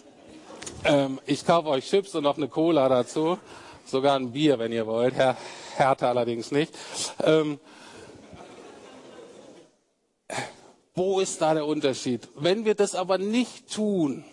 ähm, 0.84 1.20
ich 1.26 1.46
kaufe 1.46 1.70
euch 1.70 1.88
Chips 1.88 2.14
und 2.16 2.24
noch 2.24 2.38
eine 2.38 2.48
Cola 2.48 2.90
dazu. 2.90 3.38
Sogar 3.86 4.18
ein 4.18 4.32
Bier, 4.32 4.60
wenn 4.60 4.72
ihr 4.72 4.86
wollt. 4.86 5.16
Herr 5.16 5.38
Härte 5.78 6.08
allerdings 6.08 6.52
nicht. 6.52 6.74
Ähm, 7.24 7.60
Wo 10.98 11.20
ist 11.20 11.44
da 11.44 11.54
der 11.54 11.68
Unterschied? 11.68 12.28
Wenn 12.34 12.66
wir 12.66 12.74
das 12.74 12.96
aber 12.96 13.20
nicht 13.20 13.72
tun, 13.72 14.26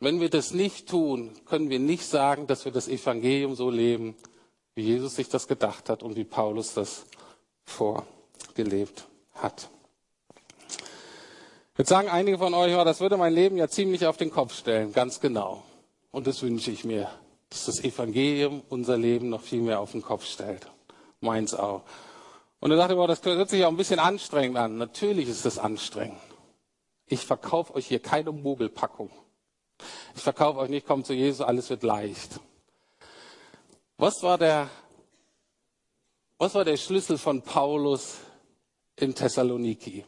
wenn 0.00 0.18
wir 0.18 0.30
das 0.30 0.54
nicht 0.54 0.88
tun, 0.88 1.32
können 1.44 1.68
wir 1.68 1.78
nicht 1.78 2.06
sagen, 2.06 2.46
dass 2.46 2.64
wir 2.64 2.72
das 2.72 2.88
Evangelium 2.88 3.54
so 3.54 3.68
leben, 3.68 4.16
wie 4.74 4.84
Jesus 4.84 5.16
sich 5.16 5.28
das 5.28 5.46
gedacht 5.46 5.90
hat 5.90 6.02
und 6.02 6.16
wie 6.16 6.24
Paulus 6.24 6.72
das 6.72 7.04
vorgelebt 7.64 9.06
hat. 9.34 9.68
Jetzt 11.78 11.90
sagen 11.90 12.08
einige 12.08 12.38
von 12.38 12.54
euch, 12.54 12.74
oh, 12.74 12.84
das 12.84 13.00
würde 13.00 13.18
mein 13.18 13.34
Leben 13.34 13.58
ja 13.58 13.68
ziemlich 13.68 14.06
auf 14.06 14.16
den 14.16 14.30
Kopf 14.30 14.54
stellen. 14.54 14.94
Ganz 14.94 15.20
genau. 15.20 15.62
Und 16.10 16.26
das 16.26 16.42
wünsche 16.42 16.70
ich 16.70 16.84
mir, 16.84 17.10
dass 17.50 17.66
das 17.66 17.84
Evangelium 17.84 18.62
unser 18.70 18.96
Leben 18.96 19.28
noch 19.28 19.42
viel 19.42 19.60
mehr 19.60 19.80
auf 19.80 19.92
den 19.92 20.00
Kopf 20.00 20.24
stellt. 20.24 20.66
Meins 21.20 21.52
auch. 21.52 21.82
Und 22.60 22.70
er 22.70 22.78
sagte, 22.78 22.96
boah, 22.96 23.06
das 23.06 23.22
hört 23.22 23.50
sich 23.50 23.62
auch 23.66 23.68
ein 23.68 23.76
bisschen 23.76 23.98
anstrengend 23.98 24.56
an. 24.56 24.78
Natürlich 24.78 25.28
ist 25.28 25.44
das 25.44 25.58
anstrengend. 25.58 26.18
Ich 27.04 27.26
verkaufe 27.26 27.74
euch 27.74 27.86
hier 27.86 28.00
keine 28.00 28.32
Mogelpackung. 28.32 29.10
Ich 30.14 30.22
verkaufe 30.22 30.58
euch 30.60 30.70
nicht, 30.70 30.86
kommt 30.86 31.06
zu 31.06 31.12
Jesus, 31.12 31.42
alles 31.42 31.68
wird 31.68 31.82
leicht. 31.82 32.40
Was 33.98 34.22
war 34.22 34.38
der, 34.38 34.70
was 36.38 36.54
war 36.54 36.64
der 36.64 36.78
Schlüssel 36.78 37.18
von 37.18 37.42
Paulus 37.42 38.16
in 38.96 39.14
Thessaloniki? 39.14 40.06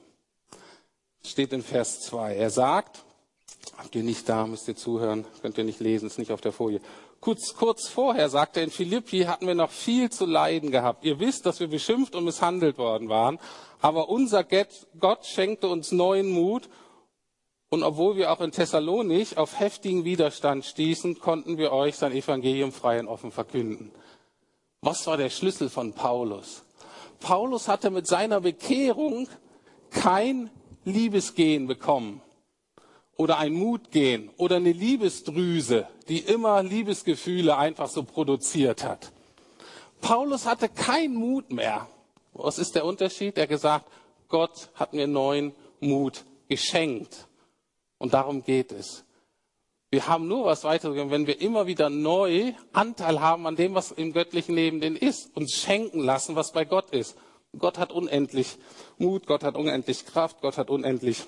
Steht 1.25 1.53
in 1.53 1.63
Vers 1.63 2.01
2. 2.03 2.37
Er 2.37 2.51
sagt, 2.51 3.05
habt 3.77 3.95
ihr 3.95 4.03
nicht 4.03 4.29
da, 4.29 4.47
müsst 4.47 4.69
ihr 4.69 4.77
zuhören, 4.77 5.25
könnt 5.43 5.59
ihr 5.59 5.65
nicht 5.65 5.81
lesen, 5.81 6.07
ist 6.07 6.19
nicht 6.19 6.33
auf 6.33 6.41
der 6.41 6.53
Folie. 6.53 6.81
Kurz, 7.21 7.55
kurz 7.55 7.89
vorher 7.89 8.29
sagte 8.29 8.61
er, 8.61 8.65
in 8.65 8.71
Philippi 8.71 9.25
hatten 9.25 9.47
wir 9.47 9.55
noch 9.55 9.71
viel 9.71 10.09
zu 10.11 10.25
leiden 10.25 10.71
gehabt. 10.71 11.05
Ihr 11.05 11.19
wisst, 11.19 11.47
dass 11.47 11.59
wir 11.59 11.67
beschimpft 11.67 12.15
und 12.15 12.25
misshandelt 12.25 12.79
worden 12.79 13.09
waren. 13.09 13.39
Aber 13.81 14.09
unser 14.09 14.45
Gott 14.45 15.27
schenkte 15.27 15.69
uns 15.69 15.91
neuen 15.91 16.31
Mut. 16.31 16.69
Und 17.71 17.83
obwohl 17.83 18.17
wir 18.17 18.33
auch 18.33 18.41
in 18.41 18.53
Thessalonich 18.53 19.37
auf 19.37 19.59
heftigen 19.59 20.05
Widerstand 20.05 20.65
stießen, 20.65 21.19
konnten 21.19 21.59
wir 21.59 21.73
euch 21.73 21.97
sein 21.97 22.13
Evangelium 22.13 22.73
frei 22.73 23.01
und 23.01 23.09
offen 23.09 23.31
verkünden. 23.31 23.93
Was 24.81 25.07
war 25.07 25.17
der 25.17 25.29
Schlüssel 25.29 25.69
von 25.69 25.93
Paulus? 25.93 26.63
Paulus 27.21 27.67
hatte 27.67 27.91
mit 27.91 28.07
seiner 28.07 28.41
Bekehrung 28.41 29.29
kein 29.91 30.51
Liebesgehen 30.89 31.67
bekommen 31.67 32.21
oder 33.17 33.39
ein 33.39 33.53
Mutgehen 33.53 34.31
oder 34.37 34.57
eine 34.57 34.73
Liebesdrüse, 34.73 35.87
die 36.09 36.21
immer 36.21 36.63
Liebesgefühle 36.63 37.57
einfach 37.57 37.89
so 37.89 38.03
produziert 38.05 38.85
hat. 38.85 39.13
Paulus 40.01 40.47
hatte 40.47 40.69
keinen 40.69 41.17
Mut 41.17 41.53
mehr. 41.53 41.89
Was 42.33 42.59
ist 42.59 42.75
der 42.75 42.85
Unterschied? 42.85 43.37
Er 43.37 43.47
gesagt, 43.47 43.87
Gott 44.29 44.71
hat 44.75 44.93
mir 44.93 45.07
neuen 45.07 45.53
Mut 45.81 46.25
geschenkt. 46.49 47.27
Und 47.99 48.15
darum 48.15 48.45
geht 48.45 48.73
es. 48.73 49.05
Wir 49.91 50.07
haben 50.07 50.29
nur 50.29 50.45
was 50.45 50.65
weitergegeben, 50.65 51.11
wenn 51.11 51.27
wir 51.27 51.41
immer 51.41 51.67
wieder 51.67 51.89
neu 51.89 52.53
Anteil 52.73 53.21
haben 53.21 53.47
an 53.47 53.57
dem, 53.57 53.75
was 53.75 53.91
im 53.91 54.13
göttlichen 54.13 54.55
Leben 54.55 54.81
denn 54.81 54.97
ist, 54.97 55.35
uns 55.35 55.55
schenken 55.55 56.01
lassen, 56.01 56.37
was 56.37 56.53
bei 56.53 56.65
Gott 56.65 56.91
ist. 56.91 57.17
Gott 57.57 57.79
hat 57.79 57.93
unendlich 57.93 58.57
Mut, 58.99 59.27
Gott 59.27 59.43
hat 59.43 59.57
unendlich 59.57 60.05
Kraft, 60.05 60.41
Gott 60.41 60.59
hat 60.59 60.71
unendlich 60.71 61.25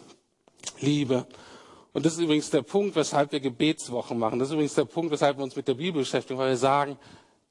Liebe. 0.81 1.27
Und 1.93 2.07
das 2.07 2.15
ist 2.15 2.21
übrigens 2.21 2.51
der 2.51 2.63
Punkt, 2.63 2.95
weshalb 2.95 3.33
wir 3.33 3.41
Gebetswochen 3.41 4.19
machen. 4.19 4.39
Das 4.39 4.49
ist 4.49 4.53
übrigens 4.53 4.75
der 4.75 4.85
Punkt, 4.85 5.11
weshalb 5.11 5.39
wir 5.39 5.45
uns 5.45 5.57
mit 5.57 5.67
der 5.67 5.75
Bibel 5.75 6.03
beschäftigen, 6.03 6.39
weil 6.39 6.51
wir 6.51 6.57
sagen, 6.57 6.99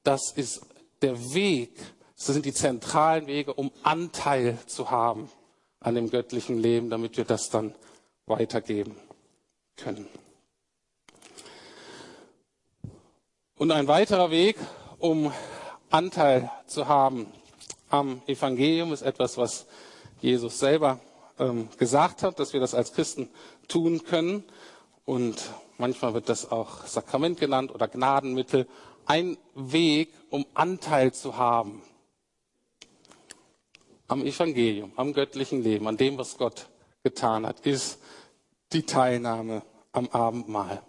das 0.03 0.31
ist 0.31 0.61
der 1.01 1.17
Weg, 1.33 1.75
das 2.15 2.27
sind 2.27 2.45
die 2.45 2.53
zentralen 2.53 3.27
Wege, 3.27 3.53
um 3.53 3.71
Anteil 3.83 4.57
zu 4.65 4.91
haben 4.91 5.29
an 5.79 5.95
dem 5.95 6.09
göttlichen 6.09 6.57
Leben, 6.59 6.89
damit 6.89 7.17
wir 7.17 7.25
das 7.25 7.49
dann 7.49 7.73
weitergeben 8.25 8.95
können. 9.75 10.07
Und 13.57 13.71
ein 13.71 13.87
weiterer 13.87 14.31
Weg, 14.31 14.57
um 14.99 15.33
Anteil 15.89 16.49
zu 16.67 16.87
haben 16.87 17.27
am 17.89 18.21
Evangelium, 18.27 18.93
ist 18.93 19.01
etwas, 19.01 19.37
was 19.37 19.65
Jesus 20.21 20.59
selber 20.59 20.99
ähm, 21.39 21.69
gesagt 21.77 22.23
hat, 22.23 22.39
dass 22.39 22.53
wir 22.53 22.59
das 22.59 22.73
als 22.73 22.93
Christen 22.93 23.29
tun 23.67 24.03
können. 24.03 24.43
Und 25.05 25.49
manchmal 25.77 26.13
wird 26.13 26.29
das 26.29 26.51
auch 26.51 26.85
Sakrament 26.85 27.39
genannt 27.39 27.73
oder 27.73 27.87
Gnadenmittel. 27.87 28.67
Ein 29.05 29.37
Weg, 29.55 30.13
um 30.29 30.45
Anteil 30.53 31.13
zu 31.13 31.37
haben 31.37 31.81
am 34.07 34.25
Evangelium, 34.25 34.91
am 34.95 35.13
göttlichen 35.13 35.63
Leben, 35.63 35.87
an 35.87 35.97
dem, 35.97 36.17
was 36.17 36.37
Gott 36.37 36.67
getan 37.03 37.45
hat, 37.45 37.59
ist 37.61 37.99
die 38.73 38.83
Teilnahme 38.83 39.61
am 39.91 40.07
Abendmahl. 40.09 40.81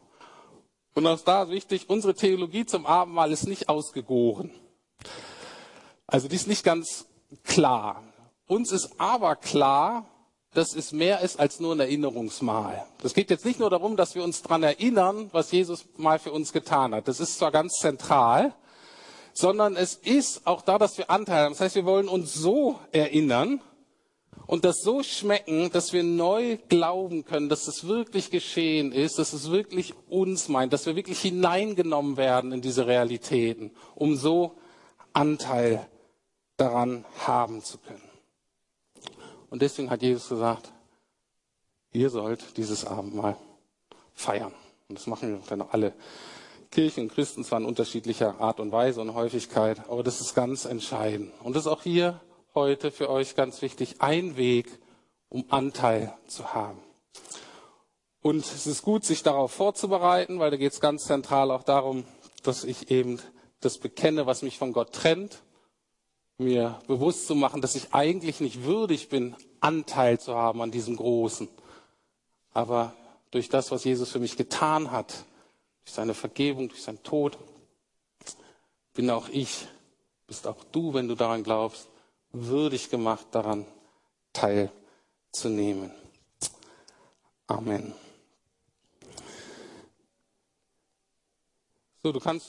Und 0.94 1.06
auch 1.06 1.20
da 1.20 1.44
ist 1.44 1.50
wichtig, 1.50 1.88
unsere 1.88 2.14
Theologie 2.14 2.66
zum 2.66 2.86
Abendmahl 2.86 3.30
ist 3.30 3.46
nicht 3.46 3.68
ausgegoren. 3.68 4.50
Also 6.11 6.27
die 6.27 6.37
ist 6.37 6.49
nicht 6.49 6.64
ganz 6.64 7.07
klar. 7.44 8.03
Uns 8.49 8.73
ist 8.73 8.90
aber 8.99 9.37
klar, 9.37 10.07
dass 10.55 10.75
es 10.75 10.90
mehr 10.90 11.20
ist 11.20 11.38
als 11.38 11.61
nur 11.61 11.75
ein 11.75 11.81
Erinnerungsmahl. 11.81 12.85
Das 13.01 13.14
geht 13.14 13.31
jetzt 13.31 13.44
nicht 13.44 13.61
nur 13.61 13.70
darum, 13.70 13.96
dass 13.96 14.16
wir 14.16 14.25
uns 14.25 14.42
daran 14.42 14.64
erinnern, 14.64 15.29
was 15.31 15.53
Jesus 15.53 15.85
mal 15.96 16.18
für 16.18 16.33
uns 16.33 16.53
getan 16.53 16.94
hat. 16.94 17.07
Das 17.07 17.20
ist 17.20 17.38
zwar 17.38 17.53
ganz 17.53 17.75
zentral, 17.75 18.53
sondern 19.33 19.77
es 19.77 19.94
ist 19.94 20.46
auch 20.49 20.62
da, 20.62 20.79
dass 20.79 20.99
wir 20.99 21.09
Anteil 21.09 21.44
haben. 21.44 21.53
Das 21.53 21.61
heißt, 21.61 21.77
wir 21.77 21.85
wollen 21.85 22.09
uns 22.09 22.35
so 22.35 22.81
erinnern 22.90 23.61
und 24.49 24.64
das 24.64 24.81
so 24.83 25.05
schmecken, 25.05 25.70
dass 25.70 25.92
wir 25.92 26.03
neu 26.03 26.59
glauben 26.68 27.25
können, 27.25 27.49
dass 27.49 27.68
es 27.68 27.87
wirklich 27.87 28.33
geschehen 28.33 28.90
ist, 28.90 29.20
dass 29.20 29.33
es 29.33 29.53
wirklich 29.53 29.94
uns 30.09 30.49
meint, 30.49 30.73
dass 30.73 30.87
wir 30.87 30.96
wirklich 30.96 31.20
hineingenommen 31.20 32.16
werden 32.16 32.51
in 32.51 32.61
diese 32.61 32.88
Realitäten, 32.88 33.70
um 33.94 34.16
so 34.16 34.57
Anteil 35.12 35.87
daran 36.61 37.05
haben 37.27 37.62
zu 37.62 37.79
können. 37.79 38.03
Und 39.49 39.62
deswegen 39.62 39.90
hat 39.90 40.03
Jesus 40.03 40.29
gesagt, 40.29 40.73
ihr 41.92 42.11
sollt 42.11 42.57
dieses 42.57 42.85
Abendmahl 42.85 43.37
feiern. 44.14 44.53
Und 44.88 44.99
das 44.99 45.07
machen 45.07 45.42
dann 45.49 45.62
alle 45.62 45.94
Kirchen 46.70 47.05
und 47.05 47.12
Christen 47.12 47.44
zwar 47.44 47.61
in 47.61 47.66
unterschiedlicher 47.66 48.40
Art 48.40 48.61
und 48.61 48.70
Weise 48.70 49.01
und 49.01 49.14
Häufigkeit, 49.14 49.88
aber 49.88 50.05
das 50.05 50.20
ist 50.20 50.35
ganz 50.35 50.66
entscheidend. 50.66 51.33
Und 51.42 51.57
das 51.57 51.64
ist 51.64 51.73
auch 51.73 51.83
hier 51.83 52.20
heute 52.55 52.90
für 52.92 53.11
euch 53.11 53.35
ganz 53.35 53.62
wichtig, 53.62 53.96
ein 54.01 54.37
Weg, 54.37 54.66
um 55.29 55.44
Anteil 55.49 56.14
zu 56.27 56.55
haben. 56.55 56.79
Und 58.23 58.44
es 58.44 58.66
ist 58.66 58.83
gut, 58.83 59.05
sich 59.05 59.23
darauf 59.23 59.51
vorzubereiten, 59.53 60.38
weil 60.38 60.51
da 60.51 60.57
geht 60.57 60.73
es 60.73 60.81
ganz 60.81 61.05
zentral 61.05 61.51
auch 61.51 61.62
darum, 61.62 62.05
dass 62.42 62.64
ich 62.64 62.90
eben 62.90 63.18
das 63.61 63.79
bekenne, 63.79 64.27
was 64.27 64.42
mich 64.42 64.59
von 64.59 64.73
Gott 64.73 64.92
trennt 64.92 65.42
mir 66.40 66.81
bewusst 66.87 67.26
zu 67.26 67.35
machen, 67.35 67.61
dass 67.61 67.74
ich 67.74 67.94
eigentlich 67.94 68.40
nicht 68.40 68.64
würdig 68.64 69.09
bin, 69.09 69.37
Anteil 69.61 70.18
zu 70.18 70.35
haben 70.35 70.62
an 70.62 70.70
diesem 70.70 70.96
Großen. 70.96 71.48
Aber 72.53 72.94
durch 73.31 73.48
das, 73.48 73.70
was 73.70 73.85
Jesus 73.85 74.11
für 74.11 74.18
mich 74.18 74.37
getan 74.37 74.90
hat, 74.90 75.24
durch 75.85 75.94
seine 75.94 76.14
Vergebung, 76.14 76.68
durch 76.68 76.83
seinen 76.83 77.03
Tod, 77.03 77.38
bin 78.94 79.11
auch 79.11 79.29
ich, 79.29 79.68
bist 80.26 80.46
auch 80.46 80.64
du, 80.72 80.94
wenn 80.94 81.09
du 81.09 81.14
daran 81.14 81.44
glaubst, 81.44 81.88
würdig 82.33 82.90
gemacht, 82.90 83.26
daran 83.33 83.66
teilzunehmen. 84.33 85.92
Amen. 87.46 87.94
So, 92.03 92.12
du 92.12 92.20
kannst 92.20 92.48